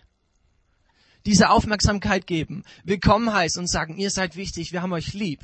diese 1.25 1.49
Aufmerksamkeit 1.49 2.27
geben, 2.27 2.63
willkommen 2.83 3.31
heißen 3.31 3.61
und 3.61 3.67
sagen, 3.67 3.97
ihr 3.97 4.09
seid 4.09 4.35
wichtig, 4.35 4.73
wir 4.73 4.81
haben 4.81 4.91
euch 4.91 5.13
lieb. 5.13 5.39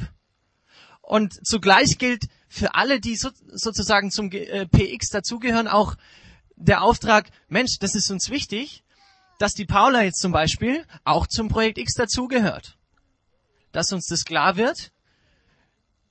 Und 1.09 1.43
zugleich 1.43 1.97
gilt 1.97 2.27
für 2.47 2.75
alle, 2.75 2.99
die 2.99 3.15
so, 3.15 3.31
sozusagen 3.47 4.11
zum 4.11 4.31
äh, 4.31 4.67
PX 4.67 5.09
dazugehören, 5.09 5.67
auch 5.67 5.95
der 6.55 6.83
Auftrag, 6.83 7.31
Mensch, 7.47 7.79
das 7.79 7.95
ist 7.95 8.11
uns 8.11 8.29
wichtig, 8.29 8.83
dass 9.39 9.55
die 9.55 9.65
Paula 9.65 10.03
jetzt 10.03 10.19
zum 10.19 10.31
Beispiel 10.31 10.85
auch 11.05 11.25
zum 11.25 11.49
Projekt 11.49 11.79
X 11.79 11.95
dazugehört. 11.95 12.77
Dass 13.71 13.91
uns 13.91 14.05
das 14.05 14.23
klar 14.23 14.55
wird, 14.55 14.91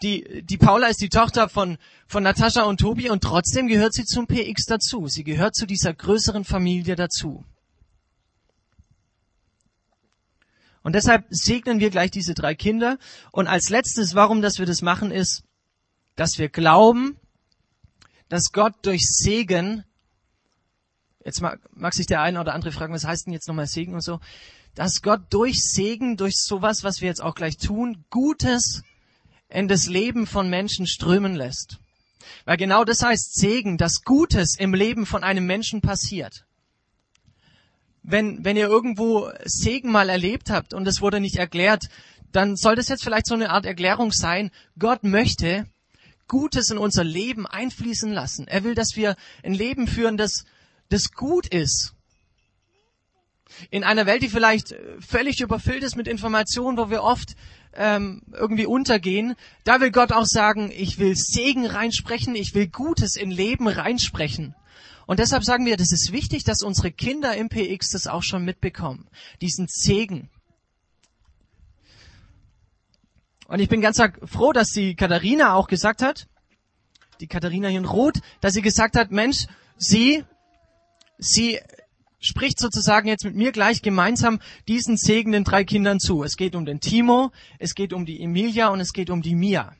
die, 0.02 0.42
die 0.42 0.58
Paula 0.58 0.88
ist 0.88 1.00
die 1.00 1.10
Tochter 1.10 1.48
von, 1.48 1.78
von 2.08 2.24
Natascha 2.24 2.62
und 2.62 2.80
Tobi 2.80 3.08
und 3.08 3.22
trotzdem 3.22 3.68
gehört 3.68 3.94
sie 3.94 4.04
zum 4.04 4.26
PX 4.26 4.64
dazu. 4.64 5.06
Sie 5.06 5.22
gehört 5.22 5.54
zu 5.54 5.64
dieser 5.64 5.94
größeren 5.94 6.44
Familie 6.44 6.96
dazu. 6.96 7.44
Und 10.88 10.94
deshalb 10.94 11.26
segnen 11.28 11.80
wir 11.80 11.90
gleich 11.90 12.10
diese 12.10 12.32
drei 12.32 12.54
Kinder. 12.54 12.96
Und 13.30 13.46
als 13.46 13.68
letztes, 13.68 14.14
warum, 14.14 14.40
dass 14.40 14.58
wir 14.58 14.64
das 14.64 14.80
machen, 14.80 15.10
ist, 15.10 15.42
dass 16.16 16.38
wir 16.38 16.48
glauben, 16.48 17.18
dass 18.30 18.52
Gott 18.52 18.72
durch 18.80 19.02
Segen, 19.06 19.84
jetzt 21.22 21.42
mag, 21.42 21.60
mag 21.76 21.92
sich 21.92 22.06
der 22.06 22.22
eine 22.22 22.40
oder 22.40 22.54
andere 22.54 22.72
fragen, 22.72 22.94
was 22.94 23.04
heißt 23.04 23.26
denn 23.26 23.34
jetzt 23.34 23.48
nochmal 23.48 23.66
Segen 23.66 23.92
und 23.92 24.00
so, 24.00 24.18
dass 24.74 25.02
Gott 25.02 25.20
durch 25.28 25.62
Segen, 25.62 26.16
durch 26.16 26.36
sowas, 26.38 26.84
was 26.84 27.02
wir 27.02 27.08
jetzt 27.08 27.22
auch 27.22 27.34
gleich 27.34 27.58
tun, 27.58 28.06
Gutes 28.08 28.82
in 29.50 29.68
das 29.68 29.88
Leben 29.88 30.26
von 30.26 30.48
Menschen 30.48 30.86
strömen 30.86 31.34
lässt. 31.34 31.80
Weil 32.46 32.56
genau 32.56 32.84
das 32.84 33.02
heißt 33.02 33.38
Segen, 33.38 33.76
dass 33.76 34.04
Gutes 34.04 34.56
im 34.58 34.72
Leben 34.72 35.04
von 35.04 35.22
einem 35.22 35.44
Menschen 35.44 35.82
passiert. 35.82 36.46
Wenn, 38.10 38.42
wenn 38.42 38.56
ihr 38.56 38.68
irgendwo 38.68 39.30
Segen 39.44 39.92
mal 39.92 40.08
erlebt 40.08 40.48
habt 40.48 40.72
und 40.72 40.88
es 40.88 41.02
wurde 41.02 41.20
nicht 41.20 41.36
erklärt, 41.36 41.90
dann 42.32 42.56
soll 42.56 42.74
das 42.74 42.88
jetzt 42.88 43.04
vielleicht 43.04 43.26
so 43.26 43.34
eine 43.34 43.50
Art 43.50 43.66
Erklärung 43.66 44.12
sein. 44.12 44.50
Gott 44.78 45.04
möchte 45.04 45.66
Gutes 46.26 46.70
in 46.70 46.78
unser 46.78 47.04
Leben 47.04 47.46
einfließen 47.46 48.10
lassen. 48.10 48.48
Er 48.48 48.64
will, 48.64 48.74
dass 48.74 48.96
wir 48.96 49.14
ein 49.42 49.52
Leben 49.52 49.86
führen, 49.86 50.16
das, 50.16 50.46
das 50.88 51.12
gut 51.12 51.48
ist. 51.48 51.92
In 53.68 53.84
einer 53.84 54.06
Welt, 54.06 54.22
die 54.22 54.30
vielleicht 54.30 54.74
völlig 55.06 55.42
überfüllt 55.42 55.82
ist 55.82 55.96
mit 55.96 56.08
Informationen, 56.08 56.78
wo 56.78 56.88
wir 56.88 57.02
oft 57.02 57.36
ähm, 57.74 58.22
irgendwie 58.32 58.66
untergehen, 58.66 59.34
da 59.64 59.82
will 59.82 59.90
Gott 59.90 60.12
auch 60.12 60.26
sagen, 60.26 60.72
ich 60.74 60.98
will 60.98 61.14
Segen 61.14 61.66
reinsprechen, 61.66 62.34
ich 62.34 62.54
will 62.54 62.68
Gutes 62.68 63.16
in 63.16 63.30
Leben 63.30 63.68
reinsprechen. 63.68 64.54
Und 65.08 65.20
deshalb 65.20 65.42
sagen 65.42 65.64
wir, 65.64 65.78
das 65.78 65.90
ist 65.90 66.12
wichtig, 66.12 66.44
dass 66.44 66.62
unsere 66.62 66.92
Kinder 66.92 67.34
im 67.34 67.48
PX 67.48 67.92
das 67.92 68.06
auch 68.06 68.22
schon 68.22 68.44
mitbekommen, 68.44 69.08
diesen 69.40 69.66
Segen. 69.66 70.28
Und 73.46 73.60
ich 73.60 73.70
bin 73.70 73.80
ganz 73.80 73.98
froh, 74.26 74.52
dass 74.52 74.68
die 74.68 74.96
Katharina 74.96 75.54
auch 75.54 75.66
gesagt 75.66 76.02
hat, 76.02 76.28
die 77.20 77.26
Katharina 77.26 77.68
hier 77.68 77.78
in 77.78 77.86
Rot, 77.86 78.18
dass 78.42 78.52
sie 78.52 78.60
gesagt 78.60 78.96
hat, 78.96 79.10
Mensch, 79.10 79.46
sie, 79.78 80.24
sie 81.16 81.58
spricht 82.20 82.60
sozusagen 82.60 83.08
jetzt 83.08 83.24
mit 83.24 83.34
mir 83.34 83.50
gleich 83.50 83.80
gemeinsam 83.80 84.40
diesen 84.68 84.98
Segen 84.98 85.32
den 85.32 85.44
drei 85.44 85.64
Kindern 85.64 86.00
zu. 86.00 86.22
Es 86.22 86.36
geht 86.36 86.54
um 86.54 86.66
den 86.66 86.80
Timo, 86.80 87.32
es 87.58 87.74
geht 87.74 87.94
um 87.94 88.04
die 88.04 88.20
Emilia 88.20 88.68
und 88.68 88.80
es 88.80 88.92
geht 88.92 89.08
um 89.08 89.22
die 89.22 89.34
Mia. 89.34 89.74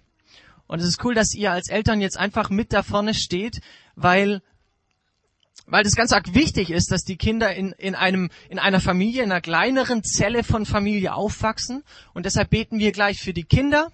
Und 0.67 0.79
es 0.79 0.87
ist 0.87 1.05
cool, 1.05 1.15
dass 1.15 1.35
ihr 1.35 1.53
als 1.53 1.69
Eltern 1.69 2.01
jetzt 2.01 2.17
einfach 2.17 2.49
mit 2.49 2.73
da 2.73 2.83
vorne 2.83 3.13
steht, 3.13 3.61
weil 3.95 4.41
weil 5.71 5.85
das 5.85 5.95
ganz 5.95 6.13
arg 6.13 6.35
wichtig 6.35 6.71
ist, 6.71 6.91
dass 6.91 7.03
die 7.03 7.17
Kinder 7.17 7.55
in, 7.55 7.73
in, 7.73 7.95
einem, 7.95 8.31
in 8.49 8.59
einer 8.59 8.81
Familie, 8.81 9.23
in 9.23 9.31
einer 9.31 9.41
kleineren 9.41 10.03
Zelle 10.03 10.43
von 10.43 10.67
Familie 10.67 11.15
aufwachsen. 11.15 11.85
Und 12.15 12.27
deshalb 12.27 12.51
beten 12.51 12.79
wir 12.79 12.93
gleich 12.93 13.19
für 13.21 13.33
die 13.33 13.45
Kinder 13.45 13.93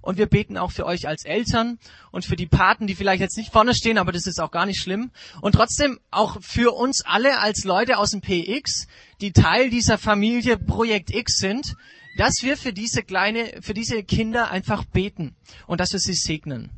und 0.00 0.18
wir 0.18 0.26
beten 0.26 0.56
auch 0.56 0.72
für 0.72 0.84
euch 0.84 1.06
als 1.06 1.24
Eltern 1.24 1.78
und 2.10 2.24
für 2.24 2.36
die 2.36 2.46
Paten, 2.46 2.86
die 2.86 2.94
vielleicht 2.94 3.20
jetzt 3.20 3.36
nicht 3.36 3.52
vorne 3.52 3.74
stehen, 3.74 3.98
aber 3.98 4.10
das 4.12 4.26
ist 4.26 4.40
auch 4.40 4.50
gar 4.50 4.66
nicht 4.66 4.80
schlimm. 4.80 5.10
Und 5.40 5.54
trotzdem 5.54 6.00
auch 6.10 6.38
für 6.42 6.74
uns 6.74 7.02
alle 7.04 7.38
als 7.38 7.64
Leute 7.64 7.98
aus 7.98 8.10
dem 8.10 8.20
PX, 8.20 8.88
die 9.20 9.32
Teil 9.32 9.70
dieser 9.70 9.98
Familie 9.98 10.58
Projekt 10.58 11.14
X 11.14 11.36
sind, 11.36 11.74
dass 12.18 12.42
wir 12.42 12.56
für 12.56 12.72
diese 12.72 13.02
kleine, 13.02 13.60
für 13.62 13.74
diese 13.74 14.02
Kinder 14.02 14.50
einfach 14.50 14.84
beten 14.84 15.34
und 15.66 15.80
dass 15.80 15.92
wir 15.92 16.00
sie 16.00 16.14
segnen. 16.14 16.70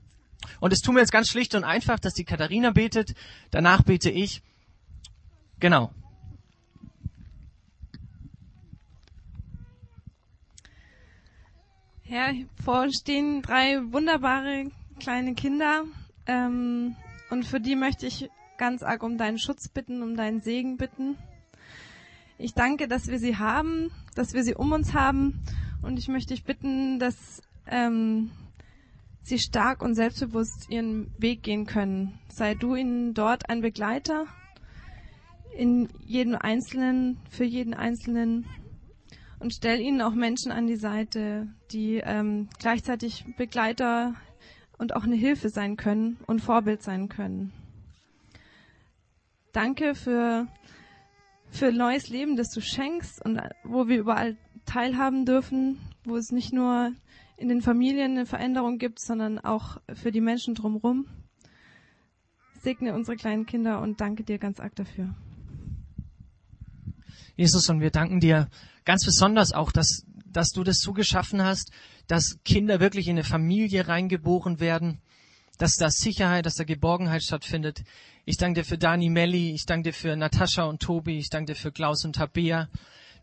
Und 0.61 0.73
es 0.73 0.81
tun 0.81 0.95
wir 0.95 1.01
jetzt 1.01 1.13
ganz 1.13 1.29
schlicht 1.29 1.55
und 1.55 1.65
einfach, 1.65 1.99
dass 1.99 2.15
die 2.15 2.25
Katharina 2.25 2.71
betet, 2.71 3.15
danach 3.51 3.83
bete 3.83 4.11
ich. 4.11 4.43
Genau. 5.61 5.91
Ja, 12.07 12.33
vor 12.63 12.83
uns 12.83 12.99
stehen 13.01 13.43
drei 13.43 13.81
wunderbare 13.93 14.71
kleine 15.01 15.35
Kinder. 15.35 15.85
Ähm, 16.27 16.97
und 17.31 17.45
für 17.45 17.61
die 17.61 17.77
möchte 17.77 18.07
ich 18.07 18.29
ganz 18.59 18.83
arg 18.83 19.03
um 19.03 19.19
deinen 19.19 19.39
Schutz 19.39 19.69
bitten, 19.69 20.03
um 20.03 20.17
deinen 20.17 20.41
Segen 20.41 20.77
bitten. 20.77 21.17
Ich 22.39 22.55
danke, 22.55 22.89
dass 22.89 23.09
wir 23.09 23.19
sie 23.19 23.37
haben, 23.37 23.91
dass 24.15 24.35
wir 24.35 24.45
sie 24.45 24.55
um 24.55 24.73
uns 24.73 24.93
haben. 24.93 25.43
Und 25.83 25.99
ich 25.99 26.09
möchte 26.09 26.35
dich 26.35 26.45
bitten, 26.45 26.99
dass 26.99 27.43
ähm, 27.67 28.31
sie 29.25 29.39
stark 29.39 29.83
und 29.83 29.95
selbstbewusst 29.95 30.69
ihren 30.69 31.11
Weg 31.19 31.43
gehen 31.43 31.67
können. 31.67 32.19
Sei 32.29 32.55
du 32.55 32.77
ihnen 32.77 33.15
dort 33.15 33.49
ein 33.49 33.63
Begleiter 33.63 34.27
in 35.57 35.89
jedem 36.05 36.37
Einzelnen, 36.37 37.19
für 37.31 37.45
jeden 37.45 37.75
Einzelnen 37.75 38.47
und 39.39 39.53
stell 39.55 39.81
ihnen 39.81 40.03
auch 40.03 40.15
Menschen 40.15 40.53
an 40.53 40.67
die 40.67 40.77
Seite, 40.77 41.49
die 41.71 41.97
ähm, 42.05 42.49
gleichzeitig 42.59 43.25
Begleiter 43.37 44.15
und 44.79 44.95
auch 44.95 45.05
eine 45.05 45.17
Hilfe 45.17 45.49
sein 45.49 45.77
können 45.77 46.19
und 46.27 46.41
Vorbild 46.41 46.83
sein 46.83 47.09
können. 47.09 47.53
Danke 49.53 49.95
für, 49.95 50.49
für 51.51 51.73
neues 51.73 52.09
Leben, 52.09 52.37
das 52.37 52.51
du 52.51 52.61
schenkst 52.61 53.25
und 53.25 53.41
wo 53.63 53.89
wir 53.89 53.99
überall 53.99 54.37
teilhaben 54.67 55.25
dürfen, 55.25 55.79
wo 56.05 56.17
es 56.17 56.33
nicht 56.33 56.53
nur 56.53 56.93
in 57.37 57.49
den 57.49 57.63
Familien 57.63 58.13
eine 58.13 58.27
Veränderung 58.27 58.79
gibt, 58.79 59.01
sondern 59.01 59.39
auch 59.39 59.79
für 59.93 60.13
die 60.13 60.21
Menschen 60.21 60.55
drumherum. 60.55 61.07
Segne 62.61 62.95
unsere 62.95 63.17
kleinen 63.17 63.47
Kinder 63.47 63.81
und 63.81 64.01
danke 64.01 64.25
dir 64.25 64.39
ganz 64.39 64.61
arg 64.61 64.75
dafür. 64.77 65.15
Jesus, 67.37 67.69
und 67.69 67.81
wir 67.81 67.91
danken 67.91 68.21
dir 68.21 68.49
ganz 68.85 69.05
besonders 69.05 69.53
auch, 69.53 69.73
dass, 69.73 70.07
dass 70.27 70.51
du 70.51 70.63
das 70.63 70.79
so 70.79 70.93
geschaffen 70.93 71.43
hast, 71.43 71.73
dass 72.07 72.39
Kinder 72.45 72.81
wirklich 72.81 73.09
in 73.09 73.17
eine 73.17 73.25
Familie 73.25 73.89
reingeboren 73.89 74.61
werden, 74.61 75.01
dass 75.59 75.75
da 75.77 75.91
Sicherheit, 75.91 76.47
dass 76.47 76.55
da 76.55 76.65
Geborgenheit 76.65 77.23
stattfindet. 77.23 77.83
Ich 78.25 78.37
danke 78.37 78.61
dir 78.61 78.65
für 78.65 78.79
Dani 78.79 79.11
Melli, 79.11 79.53
ich 79.53 79.67
danke 79.67 79.91
dir 79.91 79.95
für 79.95 80.17
Natascha 80.17 80.65
und 80.65 80.81
Tobi, 80.81 81.19
ich 81.19 81.29
danke 81.29 81.53
dir 81.53 81.59
für 81.59 81.73
Klaus 81.73 82.05
und 82.05 82.15
Tabea 82.15 82.69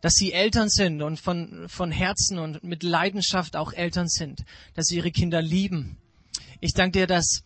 dass 0.02 0.16
sie 0.16 0.34
Eltern 0.34 0.70
sind 0.70 1.02
und 1.02 1.20
von, 1.20 1.70
von 1.70 1.92
Herzen 1.92 2.40
und 2.40 2.64
mit 2.64 2.84
Leidenschaft 2.84 3.56
auch 3.56 3.72
Eltern 3.72 4.08
sind, 4.08 4.44
dass 4.74 4.88
sie 4.88 4.98
ihre 4.98 5.12
Kinder 5.12 5.42
lieben. 5.42 5.98
Ich 6.60 6.74
danke 6.74 7.00
dir, 7.00 7.08
dass, 7.08 7.44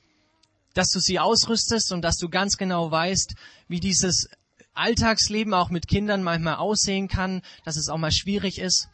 dass 0.73 0.89
du 0.89 0.99
sie 0.99 1.19
ausrüstest 1.19 1.91
und 1.91 2.01
dass 2.01 2.17
du 2.17 2.29
ganz 2.29 2.57
genau 2.57 2.89
weißt, 2.89 3.35
wie 3.67 3.79
dieses 3.79 4.29
Alltagsleben 4.73 5.53
auch 5.53 5.69
mit 5.69 5.87
Kindern 5.87 6.23
manchmal 6.23 6.55
aussehen 6.55 7.07
kann, 7.07 7.41
dass 7.63 7.77
es 7.77 7.89
auch 7.89 7.97
mal 7.97 8.11
schwierig 8.11 8.59
ist 8.59 8.89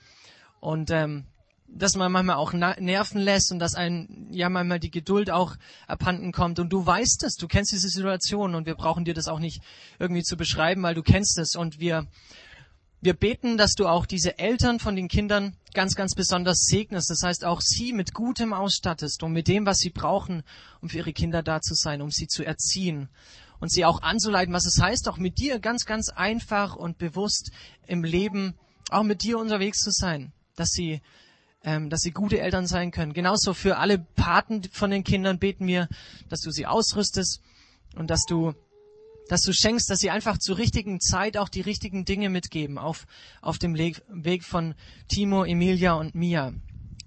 und 0.59 0.91
ähm, 0.91 1.25
dass 1.73 1.95
man 1.95 2.11
manchmal 2.11 2.35
auch 2.35 2.53
nerven 2.53 3.21
lässt 3.21 3.51
und 3.51 3.59
dass 3.59 3.75
ein 3.75 4.27
ja 4.31 4.49
manchmal 4.49 4.79
die 4.79 4.91
Geduld 4.91 5.31
auch 5.31 5.55
abhanden 5.87 6.31
kommt 6.31 6.59
und 6.59 6.69
du 6.69 6.85
weißt 6.85 7.23
es, 7.23 7.35
du 7.35 7.47
kennst 7.47 7.71
diese 7.71 7.89
Situation 7.89 8.55
und 8.55 8.65
wir 8.65 8.75
brauchen 8.75 9.05
dir 9.05 9.13
das 9.13 9.27
auch 9.27 9.39
nicht 9.39 9.61
irgendwie 9.97 10.23
zu 10.23 10.35
beschreiben, 10.35 10.83
weil 10.83 10.95
du 10.95 11.03
kennst 11.03 11.37
es 11.39 11.55
und 11.55 11.79
wir 11.79 12.07
wir 13.01 13.13
beten, 13.15 13.57
dass 13.57 13.73
du 13.73 13.87
auch 13.87 14.05
diese 14.05 14.37
Eltern 14.37 14.79
von 14.79 14.95
den 14.95 15.07
Kindern 15.07 15.55
ganz, 15.73 15.95
ganz 15.95 16.13
besonders 16.13 16.65
segnest. 16.65 17.09
Das 17.09 17.23
heißt, 17.23 17.45
auch 17.45 17.59
sie 17.61 17.93
mit 17.93 18.13
Gutem 18.13 18.53
ausstattest 18.53 19.23
und 19.23 19.33
mit 19.33 19.47
dem, 19.47 19.65
was 19.65 19.77
sie 19.77 19.89
brauchen, 19.89 20.43
um 20.81 20.89
für 20.89 20.99
ihre 20.99 21.13
Kinder 21.13 21.41
da 21.41 21.61
zu 21.61 21.73
sein, 21.73 22.01
um 22.01 22.11
sie 22.11 22.27
zu 22.27 22.43
erziehen 22.43 23.09
und 23.59 23.71
sie 23.71 23.85
auch 23.85 24.01
anzuleiten, 24.01 24.53
was 24.53 24.65
es 24.65 24.81
heißt, 24.81 25.07
auch 25.09 25.17
mit 25.17 25.39
dir 25.39 25.59
ganz, 25.59 25.85
ganz 25.85 26.09
einfach 26.09 26.75
und 26.75 26.99
bewusst 26.99 27.51
im 27.87 28.03
Leben 28.03 28.55
auch 28.91 29.03
mit 29.03 29.23
dir 29.23 29.39
unterwegs 29.39 29.79
zu 29.79 29.91
sein, 29.91 30.31
dass 30.55 30.69
sie, 30.69 31.01
ähm, 31.63 31.89
dass 31.89 32.01
sie 32.01 32.11
gute 32.11 32.39
Eltern 32.39 32.67
sein 32.67 32.91
können. 32.91 33.13
Genauso 33.13 33.53
für 33.53 33.77
alle 33.77 33.97
Paten 33.97 34.63
von 34.71 34.91
den 34.91 35.03
Kindern 35.03 35.39
beten 35.39 35.65
wir, 35.65 35.87
dass 36.29 36.41
du 36.41 36.51
sie 36.51 36.67
ausrüstest 36.67 37.41
und 37.95 38.09
dass 38.09 38.25
du 38.27 38.53
dass 39.27 39.41
du 39.41 39.53
schenkst, 39.53 39.89
dass 39.89 39.99
sie 39.99 40.09
einfach 40.09 40.37
zur 40.37 40.57
richtigen 40.57 40.99
Zeit 40.99 41.37
auch 41.37 41.49
die 41.49 41.61
richtigen 41.61 42.05
Dinge 42.05 42.29
mitgeben 42.29 42.77
auf, 42.77 43.05
auf 43.41 43.57
dem 43.57 43.75
Weg 43.77 44.43
von 44.43 44.75
Timo, 45.07 45.43
Emilia 45.43 45.93
und 45.93 46.15
Mia. 46.15 46.53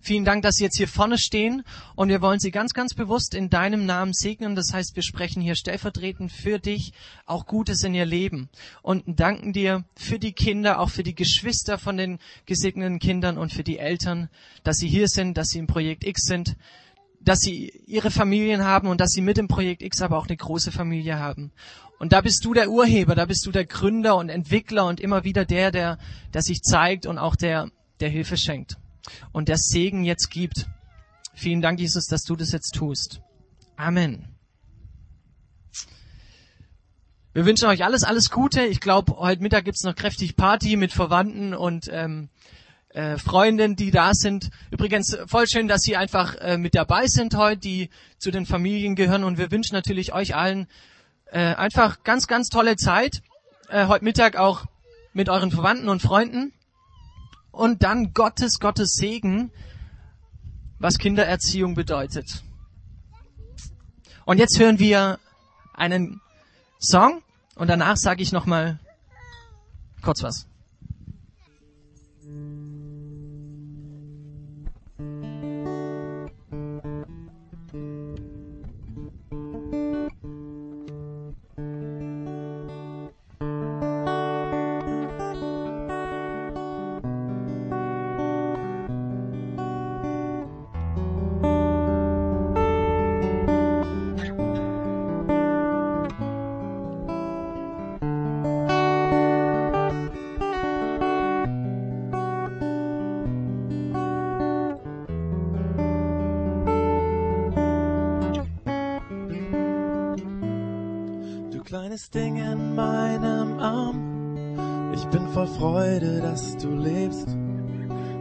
Vielen 0.05 0.27
Dank, 0.27 0.42
dass 0.42 0.57
Sie 0.57 0.64
jetzt 0.64 0.77
hier 0.77 0.87
vorne 0.87 1.16
stehen 1.16 1.62
und 1.96 2.11
wir 2.11 2.20
wollen 2.20 2.38
Sie 2.38 2.50
ganz, 2.50 2.74
ganz 2.74 2.92
bewusst 2.92 3.35
in 3.35 3.48
deinem 3.48 3.87
Namen 3.87 4.12
segnen. 4.12 4.55
Das 4.55 4.70
heißt, 4.70 4.96
wir 4.96 5.03
sprechen 5.03 5.40
hier 5.40 5.55
stellvertretend 5.55 6.31
für 6.31 6.59
dich 6.59 6.92
auch 7.24 7.46
Gutes 7.46 7.83
in 7.85 7.94
ihr 7.94 8.05
Leben 8.05 8.50
und 8.83 9.03
danken 9.07 9.55
dir 9.55 9.85
für 9.96 10.18
die 10.18 10.35
Kinder, 10.35 10.81
auch 10.81 10.90
für 10.90 11.05
die 11.05 11.14
Geschwister 11.14 11.79
von 11.79 11.96
den 11.96 12.18
gesegneten 12.44 12.98
Kindern 12.98 13.38
und 13.38 13.55
für 13.55 13.64
die 13.64 13.79
Eltern, 13.79 14.29
dass 14.62 14.77
sie 14.77 14.88
hier 14.88 15.09
sind, 15.09 15.38
dass 15.38 15.48
sie 15.48 15.59
im 15.59 15.66
Projekt 15.66 16.05
X 16.05 16.27
sind, 16.27 16.55
dass 17.24 17.38
sie 17.38 17.72
ihre 17.87 18.11
Familien 18.11 18.62
haben 18.62 18.88
und 18.88 19.00
dass 19.00 19.12
sie 19.12 19.22
mit 19.22 19.38
dem 19.38 19.48
Projekt 19.48 19.81
X 19.81 20.03
aber 20.03 20.18
auch 20.18 20.27
eine 20.27 20.37
große 20.37 20.70
Familie 20.70 21.18
haben. 21.18 21.50
Und 21.98 22.12
da 22.12 22.20
bist 22.20 22.44
du 22.44 22.54
der 22.54 22.70
Urheber, 22.70 23.14
da 23.14 23.24
bist 23.24 23.46
du 23.46 23.52
der 23.52 23.64
Gründer 23.64 24.16
und 24.16 24.28
Entwickler 24.28 24.87
und 24.87 25.00
immer 25.00 25.24
wieder 25.24 25.44
der, 25.44 25.70
der, 25.70 25.98
der 26.33 26.42
sich 26.42 26.62
zeigt 26.62 27.07
und 27.07 27.18
auch 27.18 27.37
der, 27.37 27.70
der 28.00 28.09
Hilfe 28.09 28.37
schenkt 28.37 28.76
und 29.33 29.48
der 29.48 29.59
Segen 29.59 30.04
jetzt 30.04 30.30
gibt. 30.30 30.66
Vielen 31.35 31.62
Dank, 31.62 31.80
Jesus, 31.80 32.07
dass 32.07 32.22
du 32.22 32.37
das 32.37 32.52
jetzt 32.52 32.74
tust. 32.74 33.20
Amen. 33.76 34.28
Wir 37.33 37.46
wünschen 37.46 37.68
euch 37.68 37.85
alles, 37.85 38.04
alles 38.04 38.30
Gute. 38.30 38.64
Ich 38.64 38.80
glaube, 38.80 39.16
heute 39.16 39.42
Mittag 39.42 39.64
gibt's 39.64 39.83
noch 39.83 39.96
kräftig 39.96 40.37
Party 40.37 40.76
mit 40.76 40.92
Verwandten 40.92 41.52
und 41.52 41.88
ähm, 41.90 42.28
äh, 42.90 43.18
Freundinnen, 43.18 43.74
die 43.74 43.90
da 43.90 44.14
sind. 44.14 44.50
Übrigens 44.70 45.18
voll 45.26 45.48
schön, 45.48 45.66
dass 45.66 45.80
Sie 45.80 45.96
einfach 45.96 46.37
äh, 46.37 46.59
mit 46.59 46.76
dabei 46.76 47.09
sind 47.09 47.35
heute, 47.35 47.59
die 47.59 47.90
zu 48.18 48.30
den 48.30 48.46
Familien 48.46 48.94
gehören. 48.94 49.24
Und 49.24 49.37
wir 49.37 49.50
wünschen 49.50 49.74
natürlich 49.74 50.12
euch 50.12 50.37
allen 50.37 50.68
äh, 51.35 51.57
einfach 51.57 52.05
ganz, 52.05 52.29
ganz 52.29 52.49
tolle 52.49 52.77
Zeit. 52.77 53.20
Äh, 53.68 53.88
heute 53.88 54.05
Mittag 54.05 54.37
auch 54.37 54.66
mit 55.12 55.29
euren 55.29 55.51
Verwandten 55.51 55.88
und 55.88 56.01
Freunden. 56.01 56.53
Und 57.51 57.83
dann 57.83 58.12
Gottes, 58.12 58.61
Gottes 58.61 58.94
Segen, 58.94 59.51
was 60.79 60.99
Kindererziehung 60.99 61.75
bedeutet. 61.75 62.44
Und 64.25 64.38
jetzt 64.38 64.59
hören 64.61 64.79
wir 64.79 65.18
einen 65.75 66.20
Song 66.79 67.20
und 67.57 67.68
danach 67.68 67.97
sage 67.97 68.23
ich 68.23 68.31
noch 68.31 68.47
mal 68.47 68.79
kurz 70.03 70.23
was. 70.23 70.47
Kleines 111.94 112.11
Ding 112.11 112.37
in 112.37 112.74
meinem 112.74 113.59
Arm. 113.61 114.92
Ich 114.94 115.04
bin 115.07 115.28
voll 115.28 115.46
Freude, 115.46 116.20
dass 116.20 116.57
du 116.57 116.70
lebst. 116.70 117.28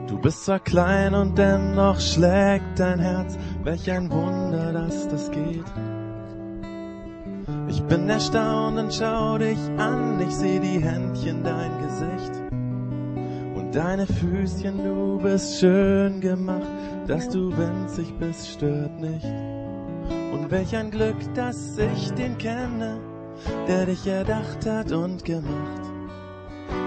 Du 0.07 0.19
bist 0.19 0.45
zwar 0.45 0.59
klein 0.59 1.15
und 1.15 1.37
dennoch 1.37 1.99
schlägt 1.99 2.77
dein 2.79 2.99
Herz. 2.99 3.37
Welch 3.63 3.89
ein 3.89 4.11
Wunder, 4.11 4.73
dass 4.73 5.07
das 5.07 5.31
geht. 5.31 5.65
Ich 7.67 7.81
bin 7.83 8.07
erstaunt 8.09 8.77
und 8.77 8.93
schau 8.93 9.39
dich 9.39 9.59
an. 9.77 10.21
Ich 10.21 10.35
seh 10.35 10.59
die 10.59 10.79
Händchen, 10.79 11.43
dein 11.43 11.71
Gesicht. 11.81 12.41
Und 13.55 13.71
deine 13.73 14.05
Füßchen, 14.05 14.83
du 14.83 15.17
bist 15.17 15.59
schön 15.59 16.21
gemacht. 16.21 16.69
Dass 17.07 17.27
du 17.29 17.51
winzig 17.57 18.13
bist, 18.19 18.49
stört 18.49 18.99
nicht. 18.99 19.25
Und 20.31 20.51
welch 20.51 20.75
ein 20.75 20.91
Glück, 20.91 21.17
dass 21.33 21.77
ich 21.77 22.11
den 22.11 22.37
kenne 22.37 22.99
der 23.67 23.85
dich 23.85 24.05
erdacht 24.07 24.65
hat 24.65 24.91
und 24.91 25.23
gemacht. 25.23 25.81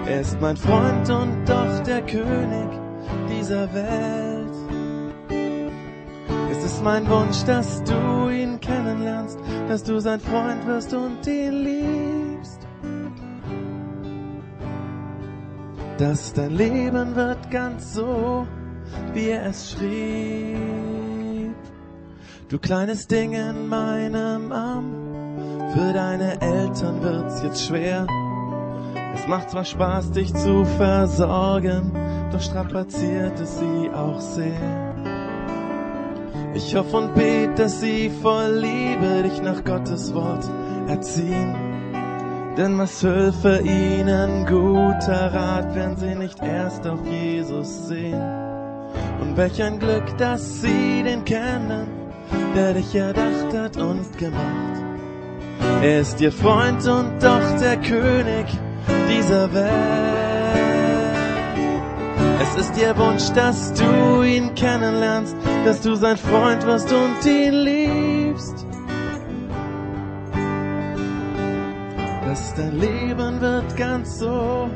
Er 0.05 0.21
ist 0.21 0.39
mein 0.39 0.57
Freund 0.57 1.09
und 1.09 1.45
doch 1.45 1.79
der 1.83 2.01
König 2.01 2.69
dieser 3.29 3.73
Welt. 3.73 4.37
Es 6.51 6.63
ist 6.63 6.83
mein 6.83 7.09
Wunsch, 7.09 7.43
dass 7.45 7.83
du 7.83 8.29
ihn 8.29 8.59
kennenlernst, 8.59 9.39
dass 9.67 9.83
du 9.83 9.99
sein 9.99 10.19
Freund 10.19 10.65
wirst 10.65 10.93
und 10.93 11.25
ihn 11.27 11.63
liebst. 11.63 12.59
Dass 15.97 16.33
dein 16.33 16.51
Leben 16.51 17.15
wird 17.15 17.49
ganz 17.49 17.93
so, 17.93 18.45
wie 19.13 19.29
er 19.29 19.47
es 19.47 19.71
schrieb. 19.71 21.55
Du 22.49 22.59
kleines 22.59 23.07
Ding 23.07 23.33
in 23.33 23.67
meinem 23.67 24.51
Arm, 24.51 25.06
für 25.73 25.93
deine 25.93 26.41
Eltern 26.41 27.01
wird's 27.01 27.41
jetzt 27.43 27.65
schwer. 27.65 28.07
Es 29.13 29.27
macht 29.27 29.49
zwar 29.49 29.65
Spaß, 29.65 30.11
dich 30.11 30.33
zu 30.33 30.65
versorgen, 30.77 31.91
doch 32.31 32.41
strapaziert 32.41 33.39
es 33.39 33.59
sie 33.59 33.89
auch 33.93 34.19
sehr. 34.19 34.95
Ich 36.53 36.75
hoffe 36.75 36.97
und 36.97 37.13
bete, 37.13 37.53
dass 37.55 37.81
sie 37.81 38.09
voll 38.09 38.51
Liebe 38.61 39.23
dich 39.23 39.41
nach 39.41 39.63
Gottes 39.63 40.13
Wort 40.13 40.43
erziehen. 40.87 41.55
Denn 42.57 42.77
was 42.79 43.03
hülfe 43.03 43.59
ihnen 43.59 44.45
guter 44.47 45.33
Rat, 45.33 45.75
wenn 45.75 45.95
sie 45.95 46.15
nicht 46.15 46.41
erst 46.41 46.87
auf 46.87 47.05
Jesus 47.05 47.87
sehen? 47.87 48.19
Und 49.21 49.37
welch 49.37 49.61
ein 49.61 49.77
Glück, 49.77 50.17
dass 50.17 50.61
sie 50.61 51.03
den 51.03 51.23
kennen, 51.25 51.87
der 52.55 52.73
dich 52.73 52.95
erdacht 52.95 53.53
hat 53.53 53.77
und 53.77 54.17
gemacht. 54.17 54.76
Er 55.81 55.99
ist 56.01 56.19
ihr 56.21 56.31
Freund 56.31 56.85
und 56.87 57.21
doch 57.21 57.59
der 57.59 57.77
König 57.77 58.45
dieser 59.09 59.53
Welt. 59.53 60.27
Es 62.41 62.55
ist 62.61 62.81
ihr 62.81 62.97
Wunsch, 62.97 63.29
dass 63.33 63.73
du 63.73 64.23
ihn 64.23 64.53
kennenlernst, 64.55 65.35
dass 65.65 65.81
du 65.81 65.95
sein 65.95 66.17
Freund 66.17 66.65
wirst 66.65 66.91
und 66.91 67.25
ihn 67.25 67.53
liebst. 67.53 68.65
Dass 72.25 72.53
dein 72.55 72.79
Leben 72.79 73.41
wird 73.41 73.77
ganz 73.77 74.19
so, 74.19 74.69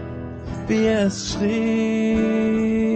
wie 0.68 0.86
er 0.86 1.08
es 1.08 1.34
schrieb. 1.34 2.91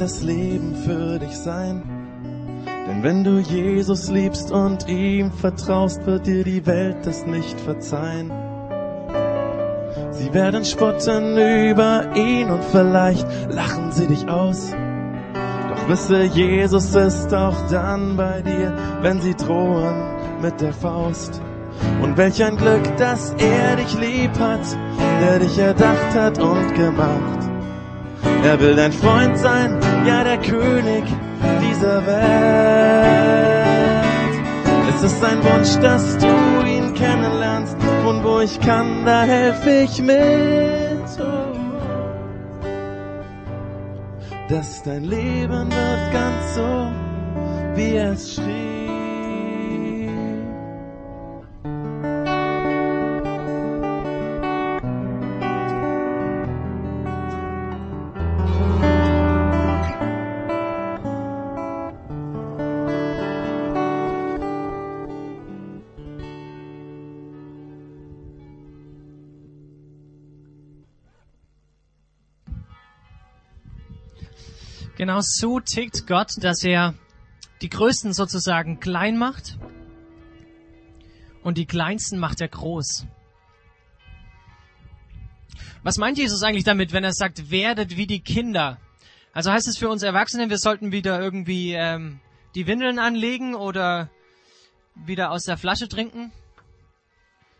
Das 0.00 0.22
Leben 0.22 0.74
für 0.74 1.18
dich 1.18 1.36
sein? 1.36 1.82
Denn 2.88 3.02
wenn 3.02 3.22
du 3.22 3.38
Jesus 3.38 4.10
liebst 4.10 4.50
und 4.50 4.88
ihm 4.88 5.30
vertraust, 5.30 6.06
wird 6.06 6.26
dir 6.26 6.42
die 6.42 6.64
Welt 6.66 7.04
das 7.04 7.26
nicht 7.26 7.60
verzeihen. 7.60 8.32
Sie 10.12 10.32
werden 10.32 10.64
spotten 10.64 11.36
über 11.36 12.16
ihn 12.16 12.50
und 12.50 12.64
vielleicht 12.64 13.26
lachen 13.50 13.92
sie 13.92 14.06
dich 14.06 14.28
aus. 14.28 14.72
Doch 15.68 15.88
wisse, 15.88 16.24
Jesus 16.24 16.94
ist 16.94 17.32
auch 17.34 17.68
dann 17.70 18.16
bei 18.16 18.40
dir, 18.42 18.74
wenn 19.02 19.20
sie 19.20 19.34
drohen 19.34 20.40
mit 20.40 20.60
der 20.60 20.72
Faust. 20.72 21.40
Und 22.02 22.16
welch 22.16 22.42
ein 22.42 22.56
Glück, 22.56 22.96
dass 22.96 23.34
er 23.34 23.76
dich 23.76 23.98
lieb 23.98 24.38
hat, 24.38 24.60
der 25.22 25.38
dich 25.38 25.58
erdacht 25.58 26.14
hat 26.14 26.38
und 26.38 26.74
gemacht. 26.74 27.50
Er 28.42 28.58
will 28.60 28.74
dein 28.74 28.92
Freund 28.92 29.36
sein, 29.38 29.79
ja 30.06 30.24
der 30.24 30.38
König 30.38 31.04
dieser 31.60 32.06
Welt. 32.06 33.30
Es 34.88 35.02
ist 35.02 35.20
sein 35.20 35.42
Wunsch, 35.42 35.76
dass 35.80 36.18
du 36.18 36.26
ihn 36.66 36.92
kennenlernst 36.94 37.76
und 38.06 38.24
wo 38.24 38.40
ich 38.40 38.60
kann, 38.60 39.04
da 39.04 39.22
helfe 39.22 39.70
ich 39.84 40.02
mit. 40.02 40.18
Oh. 41.18 41.56
Dass 44.48 44.82
dein 44.82 45.04
Leben 45.04 45.70
wird 45.70 46.12
ganz 46.12 46.54
so, 46.54 46.90
wie 47.76 47.96
es 47.96 48.34
schrieb. 48.34 48.59
Genau 75.00 75.20
so 75.22 75.60
tickt 75.60 76.06
Gott, 76.06 76.32
dass 76.42 76.62
er 76.62 76.92
die 77.62 77.70
Größten 77.70 78.12
sozusagen 78.12 78.80
klein 78.80 79.16
macht 79.16 79.58
und 81.42 81.56
die 81.56 81.64
Kleinsten 81.64 82.18
macht 82.18 82.42
er 82.42 82.48
groß. 82.48 83.06
Was 85.82 85.96
meint 85.96 86.18
Jesus 86.18 86.42
eigentlich 86.42 86.64
damit, 86.64 86.92
wenn 86.92 87.02
er 87.02 87.14
sagt, 87.14 87.50
werdet 87.50 87.96
wie 87.96 88.06
die 88.06 88.20
Kinder? 88.20 88.76
Also 89.32 89.50
heißt 89.50 89.68
es 89.68 89.78
für 89.78 89.88
uns 89.88 90.02
Erwachsene, 90.02 90.50
wir 90.50 90.58
sollten 90.58 90.92
wieder 90.92 91.18
irgendwie 91.18 91.72
ähm, 91.72 92.20
die 92.54 92.66
Windeln 92.66 92.98
anlegen 92.98 93.54
oder 93.54 94.10
wieder 94.94 95.30
aus 95.30 95.44
der 95.44 95.56
Flasche 95.56 95.88
trinken? 95.88 96.30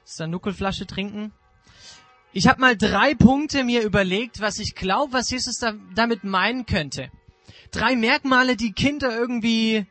Aus 0.05 0.17
der 0.17 0.27
Nuckelflasche 0.27 0.87
trinken? 0.87 1.33
Ich 2.35 2.49
habe 2.49 2.61
mal 2.61 2.77
drei 2.77 3.15
Punkte 3.15 3.65
mir 3.65 3.83
überlegt, 3.83 4.43
was 4.43 4.59
ich 4.59 4.75
glaube, 4.75 5.15
was 5.15 5.31
Jesus 5.31 5.57
da, 5.57 5.73
damit 5.95 6.23
meinen 6.23 6.67
könnte. 6.67 7.11
Drei 7.71 7.97
Merkmale, 7.97 8.57
die 8.57 8.73
Kinder 8.73 9.17
irgendwie 9.17 9.87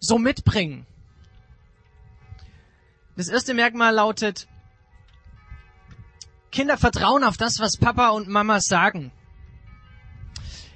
so 0.00 0.18
mitbringen. 0.18 0.86
Das 3.16 3.28
erste 3.28 3.52
Merkmal 3.52 3.94
lautet, 3.94 4.46
Kinder 6.50 6.78
vertrauen 6.78 7.24
auf 7.24 7.36
das, 7.36 7.58
was 7.58 7.76
Papa 7.76 8.10
und 8.10 8.28
Mama 8.28 8.60
sagen. 8.60 9.12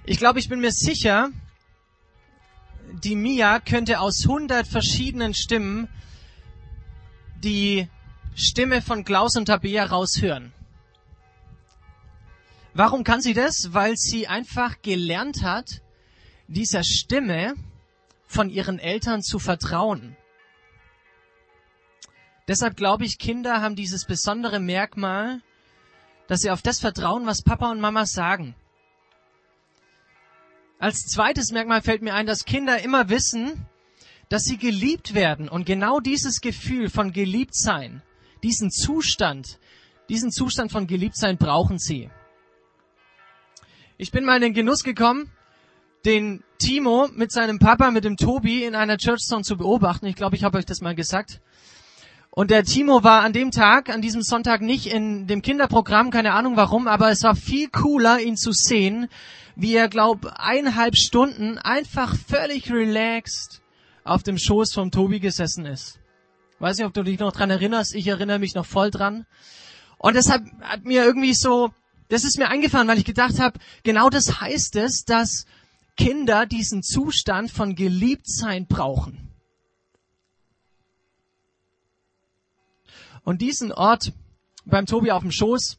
Ich 0.05 0.19
glaube, 0.19 0.41
ich 0.41 0.49
bin 0.49 0.61
mir 0.61 0.73
sicher, 0.73 1.31
die 2.93 3.15
Mia 3.15 3.61
könnte 3.61 4.01
aus 4.01 4.27
hundert 4.27 4.67
verschiedenen 4.67 5.35
Stimmen 5.35 5.89
die 7.37 7.89
Stimme 8.35 8.83
von 8.83 9.05
Klaus 9.05 9.37
und 9.37 9.47
Tabea 9.47 9.85
raushören. 9.85 10.53
Warum 12.75 13.05
kann 13.05 13.21
sie 13.21 13.35
das? 13.35 13.73
Weil 13.73 13.97
sie 13.97 14.29
einfach 14.29 14.81
gelernt 14.83 15.43
hat, 15.43 15.83
dieser 16.47 16.83
Stimme 16.85 17.55
von 18.27 18.49
ihren 18.49 18.79
Eltern 18.79 19.23
zu 19.23 19.39
vertrauen. 19.39 20.17
Deshalb 22.49 22.77
glaube 22.77 23.05
ich, 23.05 23.19
Kinder 23.19 23.61
haben 23.61 23.77
dieses 23.77 24.07
besondere 24.07 24.59
Merkmal, 24.59 25.41
dass 26.29 26.41
sie 26.41 26.51
auf 26.51 26.63
das 26.63 26.81
vertrauen, 26.81 27.27
was 27.27 27.43
Papa 27.43 27.71
und 27.71 27.81
Mama 27.81 28.07
sagen. 28.07 28.55
Als 30.79 31.07
zweites 31.07 31.53
Merkmal 31.53 31.83
fällt 31.83 32.03
mir 32.03 32.15
ein, 32.15 32.27
dass 32.27 32.45
Kinder 32.45 32.83
immer 32.83 33.09
wissen, 33.09 33.67
dass 34.29 34.45
sie 34.45 34.57
geliebt 34.57 35.15
werden 35.15 35.49
und 35.49 35.67
genau 35.67 36.01
dieses 36.01 36.41
Gefühl 36.41 36.89
von 36.89 37.13
Geliebtsein, 37.13 38.03
diesen 38.43 38.71
Zustand, 38.71 39.61
diesen 40.09 40.33
Zustand 40.33 40.73
von 40.73 40.87
Geliebtsein 40.87 41.37
brauchen 41.37 41.79
sie. 41.79 42.11
Ich 44.03 44.11
bin 44.11 44.25
mal 44.25 44.35
in 44.35 44.43
den 44.43 44.53
Genuss 44.53 44.83
gekommen, 44.83 45.31
den 46.05 46.43
Timo 46.59 47.09
mit 47.15 47.31
seinem 47.31 47.61
Papa, 47.61 47.93
mit 47.93 48.03
dem 48.03 48.17
Tobi 48.17 48.65
in 48.65 48.75
einer 48.75 48.97
Church 48.97 49.21
Song 49.21 49.45
zu 49.45 49.57
beobachten. 49.57 50.07
Ich 50.07 50.17
glaube, 50.17 50.35
ich 50.35 50.43
habe 50.43 50.59
euch 50.59 50.67
das 50.67 50.81
mal 50.81 50.97
gesagt. 50.97 51.41
Und 52.33 52.51
der 52.51 52.65
Timo 52.65 53.05
war 53.05 53.23
an 53.23 53.33
dem 53.33 53.53
Tag, 53.53 53.91
an 53.91 54.03
diesem 54.03 54.23
Sonntag 54.23 54.61
nicht 54.61 54.87
in 54.87 55.29
dem 55.29 55.41
Kinderprogramm, 55.41 56.11
keine 56.11 56.33
Ahnung 56.33 56.57
warum, 56.57 56.89
aber 56.89 57.13
es 57.13 57.23
war 57.23 57.37
viel 57.37 57.69
cooler, 57.69 58.19
ihn 58.19 58.37
zu 58.37 58.51
sehen, 58.51 59.07
wie 59.55 59.77
er, 59.77 59.89
glaub, 59.89 60.27
eineinhalb 60.35 60.97
Stunden 60.97 61.59
einfach 61.59 62.17
völlig 62.17 62.73
relaxed 62.73 63.63
auf 64.03 64.25
dem 64.25 64.37
Schoß 64.37 64.73
vom 64.75 64.91
Tobi 64.91 65.21
gesessen 65.21 65.65
ist. 65.65 66.01
Weiß 66.59 66.77
nicht, 66.77 66.87
ob 66.89 66.93
du 66.93 67.05
dich 67.05 67.21
noch 67.21 67.31
dran 67.31 67.51
erinnerst, 67.51 67.95
ich 67.95 68.09
erinnere 68.09 68.41
mich 68.41 68.57
noch 68.57 68.67
voll 68.67 68.91
dran. 68.91 69.27
Und 69.97 70.17
deshalb 70.17 70.43
hat 70.61 70.85
mir 70.85 71.05
irgendwie 71.05 71.35
so, 71.35 71.71
das 72.13 72.25
ist 72.25 72.37
mir 72.37 72.51
eingefallen, 72.51 72.89
weil 72.89 72.99
ich 72.99 73.07
gedacht 73.07 73.39
habe, 73.39 73.59
genau 73.85 74.11
das 74.11 74.43
heißt 74.43 74.77
es, 74.77 75.05
dass 75.05 75.47
Kinder 75.97 76.45
diesen 76.45 76.83
Zustand 76.83 77.51
von 77.51 77.75
Geliebtsein 77.75 78.67
brauchen. 78.67 79.31
Und 83.25 83.41
diesen 83.41 83.73
Ort 83.73 84.13
beim 84.67 84.85
Tobi 84.85 85.11
auf 85.11 85.23
dem 85.23 85.33
Schoß, 85.33 85.79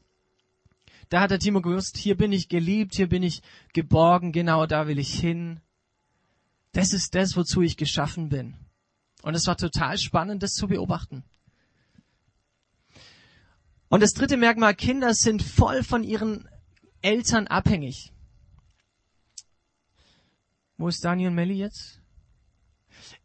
da 1.09 1.21
hat 1.21 1.29
der 1.29 1.37
Timo 1.37 1.61
gewusst, 1.61 1.97
hier 1.97 2.17
bin 2.17 2.31
ich 2.31 2.49
geliebt, 2.49 2.95
hier 2.95 3.09
bin 3.09 3.21
ich 3.21 3.43
geborgen, 3.73 4.31
genau 4.31 4.65
da 4.65 4.87
will 4.87 4.97
ich 4.97 5.13
hin. 5.13 5.61
Das 6.71 6.93
ist 6.93 7.13
das, 7.13 7.37
wozu 7.37 7.61
ich 7.61 7.77
geschaffen 7.77 8.29
bin. 8.29 8.55
Und 9.21 9.35
es 9.35 9.45
war 9.45 9.55
total 9.55 9.99
spannend, 9.99 10.41
das 10.41 10.53
zu 10.53 10.67
beobachten. 10.67 11.23
Und 13.93 14.01
das 14.01 14.13
dritte 14.13 14.37
Merkmal, 14.37 14.73
Kinder 14.73 15.13
sind 15.13 15.43
voll 15.43 15.83
von 15.83 16.03
ihren 16.03 16.49
Eltern 17.03 17.45
abhängig. 17.45 18.11
Wo 20.77 20.87
ist 20.87 21.05
Daniel 21.05 21.27
und 21.27 21.35
Melli 21.35 21.53
jetzt? 21.53 22.01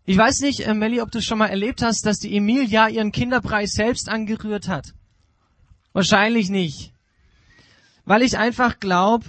Ich 0.05 0.19
weiß 0.19 0.41
nicht, 0.41 0.61
äh, 0.61 0.75
Melli, 0.75 1.01
ob 1.01 1.11
du 1.11 1.23
schon 1.23 1.39
mal 1.39 1.47
erlebt 1.47 1.81
hast, 1.81 2.05
dass 2.05 2.19
die 2.19 2.37
Emilia 2.37 2.87
ihren 2.87 3.13
Kinderpreis 3.13 3.71
selbst 3.71 4.11
angerührt 4.11 4.69
hat. 4.69 4.93
Wahrscheinlich 5.95 6.51
nicht. 6.51 6.93
Weil 8.05 8.21
ich 8.21 8.37
einfach 8.37 8.79
glaube, 8.79 9.25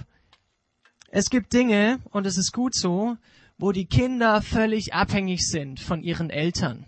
es 1.08 1.30
gibt 1.30 1.54
Dinge, 1.54 2.00
und 2.10 2.26
es 2.26 2.36
ist 2.36 2.52
gut 2.52 2.74
so, 2.74 3.16
wo 3.56 3.72
die 3.72 3.86
Kinder 3.86 4.42
völlig 4.42 4.92
abhängig 4.92 5.48
sind 5.48 5.80
von 5.80 6.02
ihren 6.02 6.28
Eltern. 6.28 6.84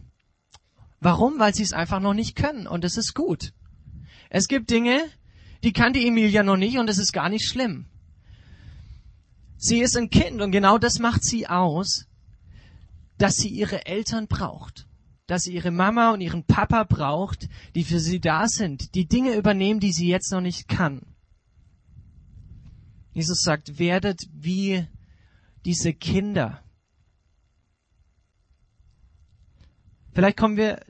Warum? 1.01 1.38
Weil 1.38 1.55
sie 1.55 1.62
es 1.62 1.73
einfach 1.73 2.01
noch 2.01 2.12
nicht 2.12 2.37
können, 2.37 2.67
und 2.67 2.85
es 2.85 2.99
ist 2.99 3.15
gut. 3.15 3.55
Es 4.35 4.49
gibt 4.49 4.71
Dinge, 4.71 5.11
die 5.62 5.75
kann 5.75 5.92
die 5.92 6.09
Emilia 6.09 6.42
noch 6.42 6.57
nicht, 6.57 6.79
und 6.79 6.88
es 6.88 6.97
ist 6.97 7.12
gar 7.12 7.29
nicht 7.29 7.47
schlimm. 7.47 7.85
Sie 9.59 9.81
ist 9.81 9.95
ein 9.95 10.09
Kind, 10.09 10.40
und 10.40 10.53
genau 10.53 10.79
das 10.79 10.99
macht 10.99 11.23
sie 11.23 11.47
aus, 11.47 12.07
dass 13.18 13.35
sie 13.35 13.51
ihre 13.51 13.85
Eltern 13.85 14.29
braucht, 14.29 14.88
dass 15.27 15.42
sie 15.42 15.53
ihre 15.53 15.71
Mama 15.71 16.12
und 16.12 16.23
ihren 16.23 16.45
Papa 16.45 16.85
braucht, 16.85 17.51
die 17.75 17.85
für 17.85 18.01
sie 18.01 18.21
da 18.21 18.49
sind, 18.49 18.95
die 18.95 19.07
Dinge 19.07 19.35
übernehmen, 19.35 19.81
die 19.81 19.92
sie 19.92 20.09
jetzt 20.09 20.33
noch 20.33 20.40
nicht 20.40 20.66
kann. 20.66 21.03
Jesus 23.12 23.42
sagt, 23.42 23.79
werdet 23.79 24.23
wie 24.33 24.87
diese 25.66 25.92
Kinder. 25.92 26.64
Vielleicht 30.14 30.38
kommen 30.38 30.57
wir 30.57 30.81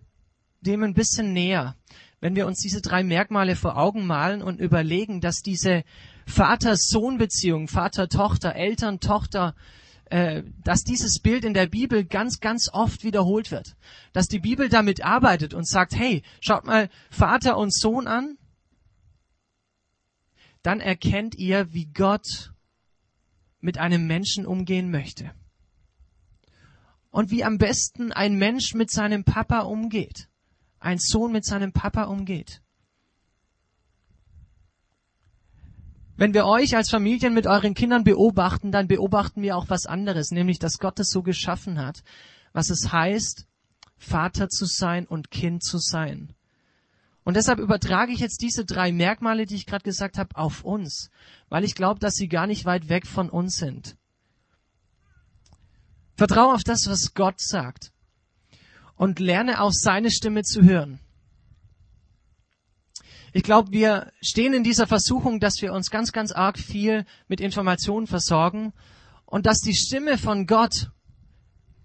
dem 0.60 0.84
ein 0.84 0.94
bisschen 0.94 1.32
näher, 1.32 1.76
wenn 2.22 2.36
wir 2.36 2.46
uns 2.46 2.60
diese 2.60 2.80
drei 2.80 3.02
Merkmale 3.02 3.56
vor 3.56 3.76
Augen 3.76 4.06
malen 4.06 4.42
und 4.42 4.60
überlegen, 4.60 5.20
dass 5.20 5.42
diese 5.42 5.82
Vater-Sohn-Beziehung, 6.26 7.66
Vater-Tochter, 7.66 8.54
Eltern-Tochter 8.54 9.56
äh, 10.04 10.44
dass 10.62 10.84
dieses 10.84 11.20
Bild 11.20 11.44
in 11.44 11.52
der 11.52 11.66
Bibel 11.66 12.04
ganz, 12.04 12.38
ganz 12.38 12.68
oft 12.72 13.02
wiederholt 13.02 13.50
wird. 13.50 13.76
Dass 14.12 14.28
die 14.28 14.38
Bibel 14.38 14.68
damit 14.68 15.02
arbeitet 15.02 15.52
und 15.52 15.66
sagt, 15.66 15.96
hey, 15.96 16.22
schaut 16.40 16.64
mal 16.64 16.90
Vater 17.10 17.56
und 17.56 17.74
Sohn 17.74 18.06
an. 18.06 18.38
Dann 20.62 20.80
erkennt 20.80 21.34
ihr, 21.34 21.72
wie 21.72 21.86
Gott 21.86 22.52
mit 23.60 23.78
einem 23.78 24.06
Menschen 24.06 24.46
umgehen 24.46 24.92
möchte. 24.92 25.32
Und 27.10 27.32
wie 27.32 27.42
am 27.42 27.58
besten 27.58 28.12
ein 28.12 28.36
Mensch 28.36 28.74
mit 28.74 28.92
seinem 28.92 29.24
Papa 29.24 29.60
umgeht. 29.60 30.28
Ein 30.82 30.98
Sohn 30.98 31.30
mit 31.30 31.44
seinem 31.44 31.72
Papa 31.72 32.04
umgeht. 32.04 32.60
Wenn 36.16 36.34
wir 36.34 36.44
euch 36.44 36.74
als 36.76 36.90
Familien 36.90 37.34
mit 37.34 37.46
euren 37.46 37.74
Kindern 37.74 38.02
beobachten, 38.02 38.72
dann 38.72 38.88
beobachten 38.88 39.42
wir 39.42 39.56
auch 39.56 39.70
was 39.70 39.86
anderes, 39.86 40.32
nämlich 40.32 40.58
dass 40.58 40.78
Gott 40.78 40.98
es 40.98 41.10
so 41.10 41.22
geschaffen 41.22 41.78
hat, 41.78 42.02
was 42.52 42.68
es 42.68 42.92
heißt, 42.92 43.46
Vater 43.96 44.48
zu 44.48 44.66
sein 44.66 45.06
und 45.06 45.30
Kind 45.30 45.62
zu 45.62 45.78
sein. 45.78 46.34
Und 47.22 47.36
deshalb 47.36 47.60
übertrage 47.60 48.12
ich 48.12 48.18
jetzt 48.18 48.42
diese 48.42 48.64
drei 48.64 48.90
Merkmale, 48.90 49.46
die 49.46 49.54
ich 49.54 49.66
gerade 49.66 49.84
gesagt 49.84 50.18
habe, 50.18 50.34
auf 50.34 50.64
uns, 50.64 51.10
weil 51.48 51.62
ich 51.62 51.76
glaube, 51.76 52.00
dass 52.00 52.14
sie 52.14 52.26
gar 52.26 52.48
nicht 52.48 52.64
weit 52.64 52.88
weg 52.88 53.06
von 53.06 53.30
uns 53.30 53.54
sind. 53.54 53.96
Vertraue 56.16 56.54
auf 56.54 56.64
das, 56.64 56.88
was 56.88 57.14
Gott 57.14 57.40
sagt 57.40 57.91
und 58.96 59.18
lerne 59.18 59.60
auf 59.60 59.72
seine 59.74 60.10
Stimme 60.10 60.42
zu 60.42 60.62
hören. 60.62 61.00
Ich 63.34 63.42
glaube, 63.42 63.72
wir 63.72 64.12
stehen 64.20 64.52
in 64.52 64.62
dieser 64.62 64.86
Versuchung, 64.86 65.40
dass 65.40 65.62
wir 65.62 65.72
uns 65.72 65.90
ganz, 65.90 66.12
ganz 66.12 66.32
arg 66.32 66.58
viel 66.58 67.06
mit 67.28 67.40
Informationen 67.40 68.06
versorgen 68.06 68.74
und 69.24 69.46
dass 69.46 69.60
die 69.60 69.74
Stimme 69.74 70.18
von 70.18 70.46
Gott 70.46 70.90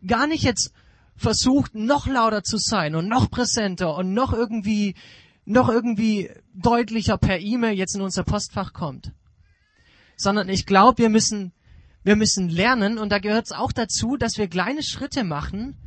gar 0.05 0.27
nicht 0.27 0.43
jetzt 0.43 0.73
versucht, 1.15 1.73
noch 1.73 2.05
lauter 2.05 2.43
zu 2.43 2.57
sein 2.57 2.95
und 2.95 3.07
noch 3.07 3.31
präsenter 3.31 3.95
und 3.95 4.13
noch 4.13 4.33
irgendwie, 4.33 4.95
noch 5.45 5.69
irgendwie 5.69 6.29
deutlicher 6.53 7.17
per 7.17 7.39
E-Mail 7.39 7.77
jetzt 7.77 7.95
in 7.95 8.01
unser 8.01 8.23
Postfach 8.23 8.73
kommt. 8.73 9.13
Sondern 10.17 10.49
ich 10.49 10.65
glaube, 10.65 10.97
wir 10.97 11.09
müssen, 11.09 11.53
wir 12.03 12.17
müssen 12.17 12.49
lernen 12.49 12.97
und 12.97 13.09
da 13.09 13.19
gehört 13.19 13.45
es 13.45 13.51
auch 13.53 13.71
dazu, 13.71 14.17
dass 14.17 14.37
wir 14.37 14.49
kleine 14.49 14.83
Schritte 14.83 15.23
machen, 15.23 15.77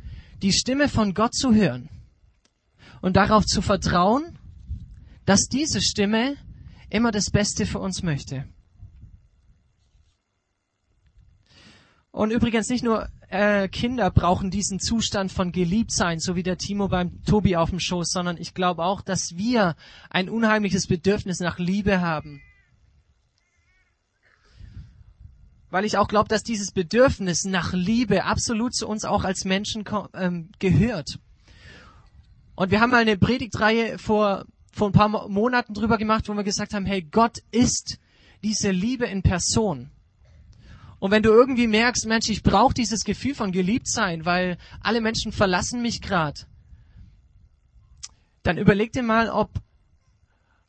die 0.41 0.53
Stimme 0.53 0.89
von 0.89 1.13
Gott 1.13 1.35
zu 1.35 1.53
hören 1.53 1.89
und 3.01 3.15
darauf 3.15 3.45
zu 3.45 3.61
vertrauen, 3.61 4.37
dass 5.25 5.47
diese 5.47 5.81
Stimme 5.81 6.35
immer 6.89 7.11
das 7.11 7.29
Beste 7.29 7.65
für 7.65 7.79
uns 7.79 8.03
möchte. 8.03 8.45
Und 12.11 12.31
übrigens 12.31 12.67
nicht 12.67 12.83
nur 12.83 13.07
äh, 13.29 13.69
Kinder 13.69 14.11
brauchen 14.11 14.51
diesen 14.51 14.79
Zustand 14.79 15.31
von 15.31 15.53
Geliebtsein, 15.53 16.19
so 16.19 16.35
wie 16.35 16.43
der 16.43 16.57
Timo 16.57 16.89
beim 16.89 17.23
Tobi 17.23 17.55
auf 17.55 17.69
dem 17.69 17.79
Schoß, 17.79 18.09
sondern 18.11 18.35
ich 18.35 18.53
glaube 18.53 18.83
auch, 18.83 19.01
dass 19.01 19.37
wir 19.37 19.75
ein 20.09 20.27
unheimliches 20.27 20.87
Bedürfnis 20.87 21.39
nach 21.39 21.57
Liebe 21.57 22.01
haben. 22.01 22.41
Weil 25.71 25.85
ich 25.85 25.97
auch 25.97 26.07
glaube, 26.07 26.29
dass 26.29 26.43
dieses 26.43 26.71
Bedürfnis 26.71 27.45
nach 27.45 27.73
Liebe 27.73 28.25
absolut 28.25 28.75
zu 28.75 28.87
uns 28.87 29.05
auch 29.05 29.23
als 29.23 29.45
Menschen 29.45 29.83
ähm, 30.13 30.49
gehört. 30.59 31.17
Und 32.55 32.69
wir 32.69 32.81
haben 32.81 32.91
mal 32.91 33.01
eine 33.01 33.17
Predigtreihe 33.17 33.97
vor, 33.97 34.45
vor 34.71 34.89
ein 34.89 34.93
paar 34.93 35.29
Monaten 35.29 35.73
drüber 35.73 35.97
gemacht, 35.97 36.29
wo 36.29 36.33
wir 36.33 36.43
gesagt 36.43 36.73
haben, 36.73 36.85
hey, 36.85 37.01
Gott 37.01 37.39
ist 37.51 37.97
diese 38.43 38.71
Liebe 38.71 39.05
in 39.05 39.23
Person. 39.23 39.89
Und 40.99 41.09
wenn 41.09 41.23
du 41.23 41.29
irgendwie 41.29 41.65
merkst, 41.65 42.05
Mensch, 42.05 42.29
ich 42.29 42.43
brauche 42.43 42.75
dieses 42.75 43.03
Gefühl 43.03 43.33
von 43.33 43.51
geliebt 43.51 43.87
sein, 43.87 44.25
weil 44.25 44.57
alle 44.81 45.01
Menschen 45.01 45.31
verlassen 45.31 45.81
mich 45.81 46.01
gerade, 46.01 46.41
dann 48.43 48.57
überleg 48.57 48.91
dir 48.91 49.01
mal, 49.01 49.29
ob, 49.29 49.51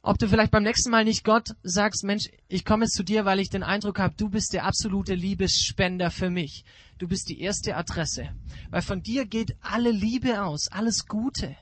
ob 0.03 0.19
du 0.19 0.29
vielleicht 0.29 0.51
beim 0.51 0.65
nächsten 0.65 0.91
Mal 0.91 1.05
nicht 1.05 1.25
Gott 1.25 1.55
sagst, 1.63 2.03
Mensch, 2.03 2.29
ich 2.49 2.65
komme 2.65 2.87
zu 2.89 3.05
dir, 3.05 3.25
weil 3.25 3.39
ich 3.39 3.51
den 3.51 3.63
Eindruck 3.63 4.01
habe, 4.01 4.15
du 4.17 4.29
bist 4.29 4.53
der 4.53 4.65
absolute 4.65 5.15
Liebesspender 5.15 6.11
für 6.11 6.29
mich. 6.29 6.65
Du 6.99 7.07
bist 7.07 7.29
die 7.29 7.41
erste 7.41 7.77
Adresse. 7.77 8.31
Weil 8.71 8.83
von 8.83 9.03
dir 9.03 9.27
geht 9.27 9.57
alle 9.61 9.93
Liebe 9.93 10.43
aus, 10.43 10.67
alles 10.69 11.07
Gute. 11.07 11.57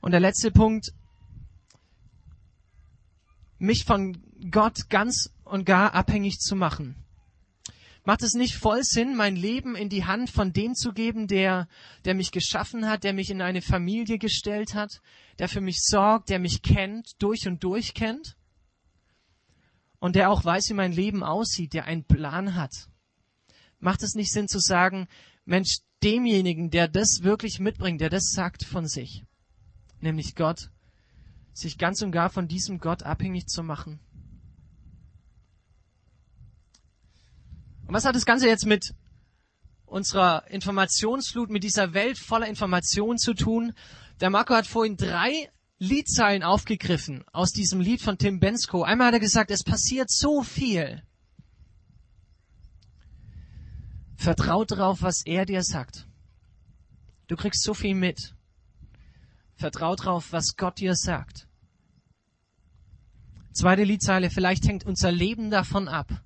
Und 0.00 0.10
der 0.10 0.20
letzte 0.20 0.50
Punkt, 0.50 0.92
mich 3.58 3.84
von 3.84 4.20
Gott 4.50 4.88
ganz 4.88 5.30
und 5.44 5.64
gar 5.64 5.94
abhängig 5.94 6.40
zu 6.40 6.56
machen. 6.56 6.96
Macht 8.04 8.22
es 8.22 8.32
nicht 8.32 8.54
voll 8.54 8.82
Sinn, 8.82 9.14
mein 9.14 9.36
Leben 9.36 9.76
in 9.76 9.88
die 9.88 10.04
Hand 10.04 10.30
von 10.30 10.52
dem 10.52 10.74
zu 10.74 10.92
geben, 10.92 11.26
der, 11.26 11.68
der 12.04 12.14
mich 12.14 12.32
geschaffen 12.32 12.88
hat, 12.88 13.04
der 13.04 13.12
mich 13.12 13.30
in 13.30 13.42
eine 13.42 13.60
Familie 13.60 14.18
gestellt 14.18 14.74
hat, 14.74 15.02
der 15.38 15.48
für 15.48 15.60
mich 15.60 15.80
sorgt, 15.82 16.30
der 16.30 16.38
mich 16.38 16.62
kennt, 16.62 17.22
durch 17.22 17.46
und 17.46 17.62
durch 17.62 17.92
kennt? 17.92 18.36
Und 19.98 20.16
der 20.16 20.30
auch 20.30 20.44
weiß, 20.44 20.70
wie 20.70 20.74
mein 20.74 20.92
Leben 20.92 21.22
aussieht, 21.22 21.74
der 21.74 21.84
einen 21.84 22.04
Plan 22.04 22.54
hat. 22.54 22.88
Macht 23.80 24.02
es 24.02 24.14
nicht 24.14 24.32
Sinn 24.32 24.48
zu 24.48 24.58
sagen, 24.58 25.06
Mensch, 25.44 25.80
demjenigen, 26.02 26.70
der 26.70 26.88
das 26.88 27.20
wirklich 27.22 27.58
mitbringt, 27.60 28.00
der 28.00 28.08
das 28.08 28.30
sagt 28.30 28.64
von 28.64 28.86
sich, 28.86 29.24
nämlich 30.00 30.34
Gott, 30.34 30.70
sich 31.52 31.76
ganz 31.76 32.00
und 32.00 32.12
gar 32.12 32.30
von 32.30 32.48
diesem 32.48 32.78
Gott 32.78 33.02
abhängig 33.02 33.46
zu 33.46 33.62
machen. 33.62 34.00
Und 37.90 37.94
was 37.94 38.04
hat 38.04 38.14
das 38.14 38.24
Ganze 38.24 38.46
jetzt 38.46 38.66
mit 38.66 38.94
unserer 39.84 40.48
Informationsflut, 40.48 41.50
mit 41.50 41.64
dieser 41.64 41.92
Welt 41.92 42.20
voller 42.20 42.46
Informationen 42.46 43.18
zu 43.18 43.34
tun? 43.34 43.72
Der 44.20 44.30
Marco 44.30 44.54
hat 44.54 44.68
vorhin 44.68 44.96
drei 44.96 45.50
Liedzeilen 45.80 46.44
aufgegriffen 46.44 47.24
aus 47.32 47.50
diesem 47.50 47.80
Lied 47.80 48.00
von 48.00 48.16
Tim 48.16 48.38
Bensko. 48.38 48.84
Einmal 48.84 49.08
hat 49.08 49.14
er 49.14 49.18
gesagt, 49.18 49.50
es 49.50 49.64
passiert 49.64 50.08
so 50.08 50.44
viel. 50.44 51.02
Vertraut 54.14 54.70
darauf, 54.70 55.02
was 55.02 55.26
er 55.26 55.44
dir 55.44 55.64
sagt. 55.64 56.06
Du 57.26 57.34
kriegst 57.34 57.64
so 57.64 57.74
viel 57.74 57.96
mit. 57.96 58.36
Vertraut 59.56 59.98
darauf, 60.02 60.30
was 60.30 60.54
Gott 60.56 60.78
dir 60.78 60.94
sagt. 60.94 61.48
Zweite 63.52 63.82
Liedzeile, 63.82 64.30
vielleicht 64.30 64.68
hängt 64.68 64.86
unser 64.86 65.10
Leben 65.10 65.50
davon 65.50 65.88
ab. 65.88 66.22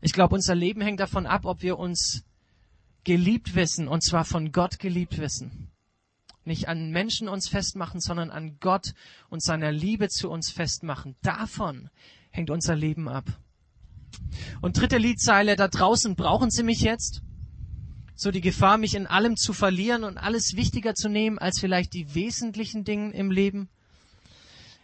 Ich 0.00 0.12
glaube, 0.12 0.34
unser 0.34 0.54
Leben 0.54 0.80
hängt 0.80 1.00
davon 1.00 1.26
ab, 1.26 1.44
ob 1.44 1.62
wir 1.62 1.78
uns 1.78 2.24
geliebt 3.04 3.54
wissen, 3.54 3.88
und 3.88 4.02
zwar 4.02 4.24
von 4.24 4.52
Gott 4.52 4.78
geliebt 4.78 5.18
wissen. 5.18 5.68
Nicht 6.44 6.68
an 6.68 6.90
Menschen 6.90 7.28
uns 7.28 7.48
festmachen, 7.48 8.00
sondern 8.00 8.30
an 8.30 8.56
Gott 8.60 8.94
und 9.28 9.42
seiner 9.42 9.72
Liebe 9.72 10.08
zu 10.08 10.30
uns 10.30 10.50
festmachen. 10.50 11.16
Davon 11.22 11.90
hängt 12.30 12.50
unser 12.50 12.76
Leben 12.76 13.08
ab. 13.08 13.24
Und 14.60 14.78
dritte 14.78 14.98
Liedzeile, 14.98 15.56
da 15.56 15.68
draußen 15.68 16.16
brauchen 16.16 16.50
Sie 16.50 16.62
mich 16.62 16.80
jetzt. 16.80 17.22
So 18.14 18.30
die 18.30 18.40
Gefahr, 18.40 18.78
mich 18.78 18.94
in 18.94 19.06
allem 19.06 19.36
zu 19.36 19.52
verlieren 19.52 20.04
und 20.04 20.18
alles 20.18 20.54
wichtiger 20.56 20.94
zu 20.94 21.08
nehmen 21.08 21.38
als 21.38 21.58
vielleicht 21.58 21.94
die 21.94 22.14
wesentlichen 22.14 22.84
Dinge 22.84 23.12
im 23.12 23.30
Leben. 23.30 23.68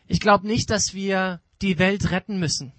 Ich 0.07 0.21
glaube 0.21 0.47
nicht, 0.47 0.71
dass 0.71 0.95
wir 0.95 1.41
die 1.63 1.79
Welt 1.79 2.11
retten 2.11 2.39
müssen. 2.39 2.73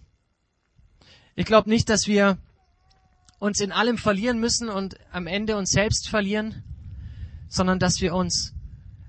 Ich 1.39 1.45
glaube 1.45 1.69
nicht, 1.69 1.87
dass 1.89 2.07
wir 2.07 2.39
uns 3.37 3.59
in 3.59 3.71
allem 3.71 3.99
verlieren 3.99 4.39
müssen 4.39 4.69
und 4.69 4.97
am 5.11 5.27
Ende 5.27 5.55
uns 5.55 5.69
selbst 5.69 6.09
verlieren, 6.09 6.63
sondern 7.47 7.77
dass 7.77 8.01
wir 8.01 8.15
uns 8.15 8.55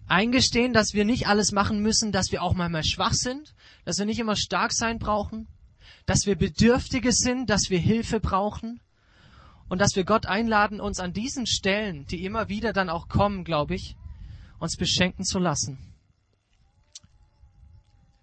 eingestehen, 0.08 0.74
dass 0.74 0.92
wir 0.92 1.06
nicht 1.06 1.26
alles 1.26 1.52
machen 1.52 1.80
müssen, 1.80 2.12
dass 2.12 2.30
wir 2.30 2.42
auch 2.42 2.52
manchmal 2.52 2.84
schwach 2.84 3.14
sind, 3.14 3.54
dass 3.86 3.96
wir 3.96 4.04
nicht 4.04 4.18
immer 4.18 4.36
stark 4.36 4.74
sein 4.74 4.98
brauchen, 4.98 5.48
dass 6.04 6.26
wir 6.26 6.36
Bedürftige 6.36 7.12
sind, 7.12 7.48
dass 7.48 7.70
wir 7.70 7.78
Hilfe 7.78 8.20
brauchen 8.20 8.82
und 9.70 9.80
dass 9.80 9.96
wir 9.96 10.04
Gott 10.04 10.26
einladen, 10.26 10.82
uns 10.82 11.00
an 11.00 11.14
diesen 11.14 11.46
Stellen, 11.46 12.04
die 12.08 12.26
immer 12.26 12.50
wieder 12.50 12.74
dann 12.74 12.90
auch 12.90 13.08
kommen, 13.08 13.42
glaube 13.42 13.74
ich, 13.74 13.96
uns 14.58 14.76
beschenken 14.76 15.24
zu 15.24 15.38
lassen. 15.38 15.78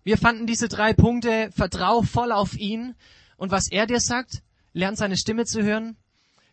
Wir 0.03 0.19
fanden 0.19 0.45
diese 0.45 0.67
drei 0.67 0.93
Punkte, 0.93 1.49
vertrau 1.51 2.03
voll 2.03 2.31
auf 2.31 2.55
ihn 2.55 2.93
und 3.37 3.51
was 3.51 3.69
er 3.69 3.85
dir 3.85 3.99
sagt, 3.99 4.41
lern 4.73 4.95
seine 4.95 5.17
Stimme 5.17 5.45
zu 5.45 5.63
hören. 5.63 5.97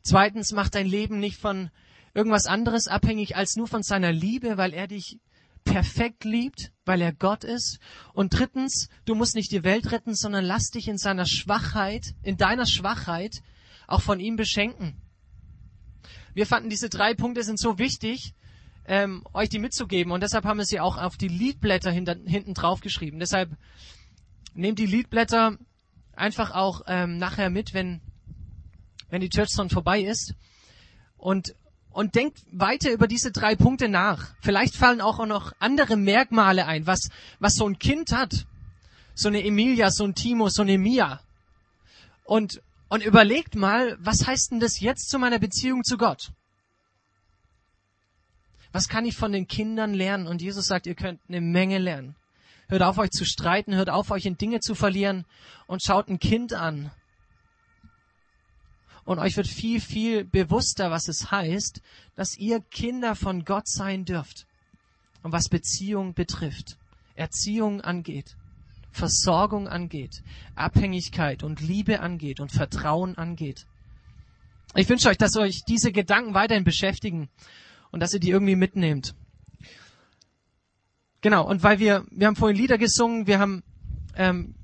Zweitens, 0.03 0.53
mach 0.53 0.69
dein 0.69 0.87
Leben 0.87 1.19
nicht 1.19 1.39
von 1.39 1.71
irgendwas 2.15 2.47
anderes 2.47 2.89
abhängig 2.89 3.37
als 3.37 3.57
nur 3.57 3.69
von 3.69 3.83
seiner 3.83 4.13
Liebe, 4.13 4.57
weil 4.57 4.75
er 4.75 4.87
dich 4.87 5.19
perfekt 5.65 6.25
liebt, 6.25 6.73
weil 6.85 7.01
er 7.01 7.13
Gott 7.13 7.45
ist. 7.45 7.79
Und 8.13 8.35
drittens, 8.35 8.89
du 9.05 9.15
musst 9.15 9.35
nicht 9.35 9.53
die 9.53 9.65
Welt 9.65 9.93
retten, 9.93 10.15
sondern 10.15 10.45
lass 10.45 10.71
dich 10.71 10.89
in 10.89 10.99
seiner 10.99 11.27
Schwachheit, 11.27 12.15
in 12.23 12.37
deiner 12.37 12.67
Schwachheit 12.67 13.43
auch 13.87 14.03
von 14.03 14.21
ihm 14.21 14.37
beschenken. 14.37 15.01
Wir 16.35 16.47
fanden 16.47 16.71
diese 16.71 16.89
drei 16.89 17.15
Punkte 17.15 17.43
sind 17.43 17.59
so 17.59 17.79
wichtig, 17.79 18.35
ähm, 18.87 19.25
euch 19.33 19.49
die 19.49 19.59
mitzugeben. 19.59 20.13
Und 20.13 20.23
deshalb 20.23 20.45
haben 20.45 20.59
wir 20.59 20.65
sie 20.65 20.81
auch 20.81 20.97
auf 20.97 21.17
die 21.17 21.29
Liedblätter 21.29 21.91
hinten 21.91 22.55
drauf 22.55 22.81
geschrieben. 22.81 23.19
Deshalb 23.19 23.51
nehmt 24.55 24.79
die 24.79 24.87
Liedblätter 24.87 25.59
einfach 26.15 26.53
auch 26.53 26.83
ähm, 26.87 27.19
nachher 27.19 27.51
mit, 27.51 27.75
wenn, 27.75 28.01
wenn 29.11 29.21
die 29.21 29.29
Churchstone 29.29 29.71
vorbei 29.71 30.03
ist. 30.03 30.35
Und, 31.17 31.55
und 31.91 32.15
denkt 32.15 32.43
weiter 32.51 32.91
über 32.93 33.07
diese 33.07 33.31
drei 33.31 33.55
Punkte 33.55 33.89
nach. 33.89 34.35
Vielleicht 34.41 34.77
fallen 34.77 35.01
auch 35.01 35.25
noch 35.27 35.53
andere 35.59 35.97
Merkmale 35.97 36.67
ein, 36.67 36.87
was, 36.87 37.11
was 37.39 37.55
so 37.55 37.69
ein 37.69 37.79
Kind 37.79 38.13
hat. 38.13 38.47
So 39.15 39.29
eine 39.29 39.45
Emilia, 39.45 39.91
so 39.91 40.05
ein 40.05 40.15
Timo, 40.15 40.49
so 40.49 40.63
eine 40.63 40.79
Mia. 40.79 41.21
Und, 42.25 42.63
und 42.89 43.05
überlegt 43.05 43.55
mal, 43.55 43.99
was 44.01 44.27
heißt 44.27 44.53
denn 44.53 44.61
das 44.61 44.81
jetzt 44.81 45.11
zu 45.11 45.19
meiner 45.19 45.39
Beziehung 45.39 45.85
zu 45.85 45.99
Gott? 45.99 46.33
Was 48.73 48.89
kann 48.89 49.05
ich 49.05 49.17
von 49.17 49.33
den 49.33 49.47
Kindern 49.47 49.93
lernen? 49.93 50.27
Und 50.27 50.41
Jesus 50.41 50.65
sagt, 50.65 50.87
ihr 50.87 50.95
könnt 50.95 51.21
eine 51.29 51.43
Menge 51.43 51.79
lernen. 51.79 52.17
Hört 52.73 52.85
auf, 52.85 52.97
euch 52.97 53.11
zu 53.11 53.27
streiten, 53.27 53.75
hört 53.75 53.91
auf, 53.91 54.11
euch 54.11 54.25
in 54.25 54.39
Dinge 54.39 54.61
zu 54.61 54.75
verlieren 54.75 55.27
und 55.67 55.83
schaut 55.83 56.09
ein 56.09 56.19
Kind 56.19 56.55
an. 56.55 56.91
Und 59.05 59.19
euch 59.19 59.37
wird 59.37 59.47
viel, 59.47 59.79
viel 59.79 60.25
bewusster, 60.25 60.91
was 60.91 61.07
es 61.07 61.31
heißt, 61.31 61.83
dass 62.17 62.39
ihr 62.39 62.61
Kinder 62.61 63.15
von 63.15 63.45
Gott 63.45 63.69
sein 63.69 64.07
dürft. 64.07 64.47
Und 65.23 65.33
was 65.33 65.51
Beziehung 65.51 66.15
betrifft, 66.15 66.79
Erziehung 67.15 67.83
angeht, 67.83 68.37
Versorgung 68.91 69.69
angeht, 69.69 70.23
Abhängigkeit 70.55 71.43
und 71.43 71.61
Liebe 71.61 72.01
angeht 72.01 72.41
und 72.41 72.53
Vertrauen 72.53 73.19
angeht. 73.19 73.67
Ich 74.75 74.89
wünsche 74.89 75.11
euch, 75.11 75.19
dass 75.19 75.37
euch 75.37 75.61
diese 75.69 75.93
Gedanken 75.93 76.33
weiterhin 76.33 76.65
beschäftigen 76.65 77.29
und 77.91 78.01
dass 78.01 78.15
ihr 78.15 78.21
die 78.21 78.31
irgendwie 78.31 78.57
mitnehmt. 78.57 79.15
Genau, 81.23 81.49
und 81.49 81.63
weil 81.63 81.79
wir, 81.79 82.05
wir 82.11 82.27
haben 82.27 82.37
vorhin 82.37 82.57
Lieder 82.57 82.79
gesungen, 82.79 83.29
wir 83.29 83.39
haben 83.39 83.63
ähm, 84.17 84.55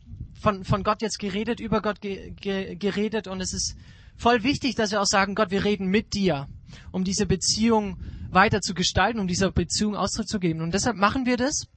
von, 0.40 0.64
von 0.64 0.82
Gott 0.82 1.02
jetzt 1.02 1.18
geredet, 1.18 1.60
über 1.60 1.80
Gott 1.80 2.00
ge, 2.00 2.32
ge, 2.32 2.74
geredet 2.74 3.28
und 3.28 3.40
es 3.40 3.52
ist 3.52 3.76
voll 4.16 4.42
wichtig, 4.42 4.74
dass 4.74 4.90
wir 4.90 5.00
auch 5.00 5.06
sagen, 5.06 5.36
Gott, 5.36 5.52
wir 5.52 5.64
reden 5.64 5.86
mit 5.86 6.14
dir, 6.14 6.48
um 6.90 7.04
diese 7.04 7.26
Beziehung 7.26 7.98
weiter 8.30 8.60
zu 8.60 8.74
gestalten, 8.74 9.20
um 9.20 9.28
dieser 9.28 9.52
Beziehung 9.52 9.94
Ausdruck 9.94 10.26
zu 10.26 10.40
geben. 10.40 10.60
Und 10.60 10.74
deshalb 10.74 10.96
machen 10.96 11.26
wir 11.26 11.36
das 11.36 11.68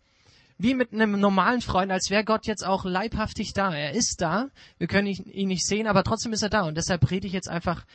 wie 0.58 0.74
mit 0.76 0.94
einem 0.94 1.20
normalen 1.20 1.62
Freund, 1.62 1.92
als 1.92 2.10
wäre 2.10 2.24
Gott 2.24 2.46
jetzt 2.46 2.66
auch 2.66 2.86
leibhaftig 2.86 3.54
da. 3.54 3.74
Er 3.74 3.94
ist 3.94 4.22
da, 4.22 4.50
wir 4.78 4.88
können 4.88 5.08
ihn 5.08 5.48
nicht 5.48 5.66
sehen, 5.66 5.88
aber 5.88 6.04
trotzdem 6.04 6.34
ist 6.34 6.44
er 6.44 6.50
da. 6.50 6.64
Und 6.64 6.76
deshalb 6.76 7.10
rede 7.10 7.26
ich 7.26 7.34
jetzt 7.34 7.50
einfach 7.50 7.86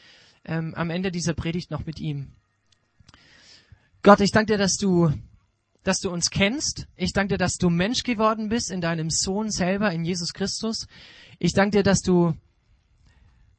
ähm, 0.45 0.74
am 0.74 0.91
Ende 0.91 1.12
dieser 1.12 1.34
Predigt 1.34 1.70
noch 1.70 1.87
mit 1.87 2.01
ihm. 2.01 2.32
Gott, 4.03 4.20
ich 4.20 4.32
danke 4.32 4.53
dir, 4.53 4.59
dass 4.59 4.76
du 4.76 5.12
dass 5.87 6.01
du 6.01 6.11
uns 6.11 6.30
kennst. 6.30 6.89
Ich 6.97 7.12
danke 7.12 7.34
dir, 7.34 7.39
dass 7.39 7.59
du 7.59 7.70
Mensch 7.70 8.03
geworden 8.03 8.49
bist 8.49 8.72
in 8.72 8.80
deinem 8.80 9.09
Sohn 9.09 9.53
selber, 9.53 9.93
in 9.93 10.05
Jesus 10.05 10.32
Christus. 10.32 10.89
Ich 11.39 11.53
danke 11.53 11.78
dir, 11.78 11.82
dass 11.84 12.01
du, 12.01 12.34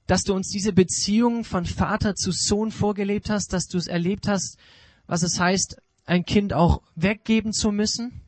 dass 0.08 0.24
du 0.24 0.34
uns 0.34 0.50
diese 0.50 0.74
Beziehung 0.74 1.46
von 1.46 1.66
Vater 1.66 2.16
zu 2.16 2.32
Sohn 2.34 2.72
vorgelebt 2.72 3.30
hast, 3.30 3.54
dass 3.54 3.68
du 3.68 3.78
es 3.78 3.88
erlebt 3.88 4.28
hast, 4.28 4.58
was 5.06 5.24
es 5.24 5.40
heißt, 5.40 5.78
ein 6.06 6.26
Kind 6.26 6.52
auch 6.52 6.82
weggeben 6.96 7.54
zu 7.54 7.72
müssen. 7.72 8.22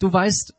Du 0.00 0.10
weißt, 0.10 0.54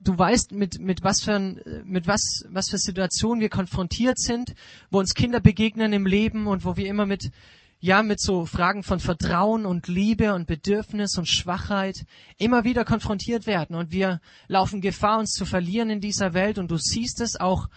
du 0.00 0.16
weißt, 0.16 0.52
mit, 0.52 0.78
mit 0.78 1.04
was 1.04 1.20
für, 1.20 1.38
mit 1.84 2.06
was, 2.06 2.46
was 2.48 2.70
für 2.70 2.78
Situationen 2.78 3.42
wir 3.42 3.50
konfrontiert 3.50 4.18
sind, 4.18 4.54
wo 4.90 5.00
uns 5.00 5.12
Kinder 5.12 5.40
begegnen 5.40 5.92
im 5.92 6.06
Leben 6.06 6.46
und 6.46 6.64
wo 6.64 6.78
wir 6.78 6.86
immer 6.86 7.04
mit, 7.04 7.30
ja, 7.78 8.02
mit 8.02 8.20
so 8.20 8.46
Fragen 8.46 8.82
von 8.82 9.00
Vertrauen 9.00 9.66
und 9.66 9.86
Liebe 9.86 10.34
und 10.34 10.46
Bedürfnis 10.46 11.18
und 11.18 11.28
Schwachheit 11.28 12.06
immer 12.38 12.64
wieder 12.64 12.84
konfrontiert 12.84 13.46
werden. 13.46 13.76
Und 13.76 13.92
wir 13.92 14.20
laufen 14.48 14.80
Gefahr, 14.80 15.18
uns 15.18 15.32
zu 15.32 15.44
verlieren 15.44 15.90
in 15.90 16.00
dieser 16.00 16.32
Welt. 16.32 16.58
Und 16.58 16.70
du 16.70 16.78
siehst 16.78 17.20
es 17.20 17.38
auch 17.38 17.68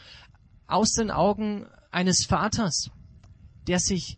aus 0.68 0.94
den 0.94 1.12
Augen 1.12 1.66
eines 1.92 2.26
Vaters, 2.26 2.92
der 3.68 3.80
sich 3.80 4.18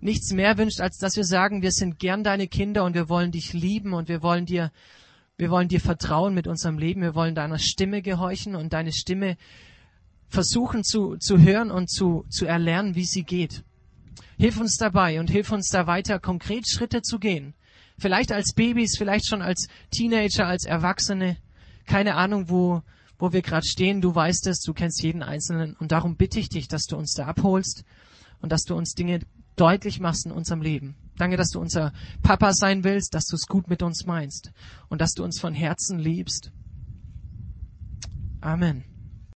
nichts 0.00 0.32
mehr 0.32 0.58
wünscht, 0.58 0.80
als 0.80 0.98
dass 0.98 1.16
wir 1.16 1.24
sagen, 1.24 1.62
wir 1.62 1.72
sind 1.72 1.98
gern 1.98 2.24
deine 2.24 2.46
Kinder 2.46 2.84
und 2.84 2.94
wir 2.94 3.08
wollen 3.08 3.30
dich 3.30 3.52
lieben 3.52 3.92
und 3.94 4.08
wir 4.08 4.22
wollen 4.22 4.46
dir, 4.46 4.70
wir 5.36 5.50
wollen 5.50 5.68
dir 5.68 5.80
vertrauen 5.80 6.34
mit 6.34 6.46
unserem 6.46 6.78
Leben, 6.78 7.02
wir 7.02 7.14
wollen 7.14 7.34
deiner 7.34 7.58
Stimme 7.58 8.02
gehorchen 8.02 8.54
und 8.54 8.72
deine 8.72 8.92
Stimme 8.92 9.36
versuchen 10.28 10.84
zu, 10.84 11.16
zu 11.16 11.38
hören 11.38 11.70
und 11.70 11.90
zu, 11.90 12.24
zu 12.28 12.46
erlernen, 12.46 12.94
wie 12.94 13.04
sie 13.04 13.22
geht. 13.22 13.64
Hilf 14.38 14.60
uns 14.60 14.76
dabei 14.76 15.20
und 15.20 15.30
hilf 15.30 15.52
uns 15.52 15.68
da 15.68 15.86
weiter 15.86 16.18
konkret 16.18 16.68
Schritte 16.68 17.02
zu 17.02 17.18
gehen. 17.18 17.54
Vielleicht 17.98 18.32
als 18.32 18.54
Babys, 18.54 18.96
vielleicht 18.98 19.26
schon 19.28 19.42
als 19.42 19.68
Teenager, 19.90 20.46
als 20.46 20.64
Erwachsene. 20.64 21.36
Keine 21.86 22.16
Ahnung, 22.16 22.48
wo, 22.48 22.82
wo 23.18 23.32
wir 23.32 23.42
gerade 23.42 23.66
stehen. 23.66 24.00
Du 24.00 24.14
weißt 24.14 24.46
es, 24.48 24.60
du 24.60 24.72
kennst 24.72 25.02
jeden 25.02 25.22
Einzelnen. 25.22 25.76
Und 25.76 25.92
darum 25.92 26.16
bitte 26.16 26.40
ich 26.40 26.48
dich, 26.48 26.66
dass 26.66 26.86
du 26.86 26.96
uns 26.96 27.14
da 27.14 27.26
abholst 27.26 27.84
und 28.40 28.50
dass 28.50 28.62
du 28.62 28.74
uns 28.74 28.94
Dinge 28.94 29.20
deutlich 29.56 30.00
machst 30.00 30.26
in 30.26 30.32
unserem 30.32 30.62
Leben. 30.62 30.96
Danke, 31.16 31.36
dass 31.36 31.50
du 31.50 31.60
unser 31.60 31.92
Papa 32.22 32.52
sein 32.52 32.82
willst, 32.82 33.14
dass 33.14 33.26
du 33.26 33.36
es 33.36 33.46
gut 33.46 33.68
mit 33.68 33.82
uns 33.82 34.04
meinst 34.06 34.50
und 34.88 35.00
dass 35.00 35.12
du 35.12 35.22
uns 35.22 35.38
von 35.38 35.54
Herzen 35.54 35.98
liebst. 35.98 36.50
Amen. 38.40 38.84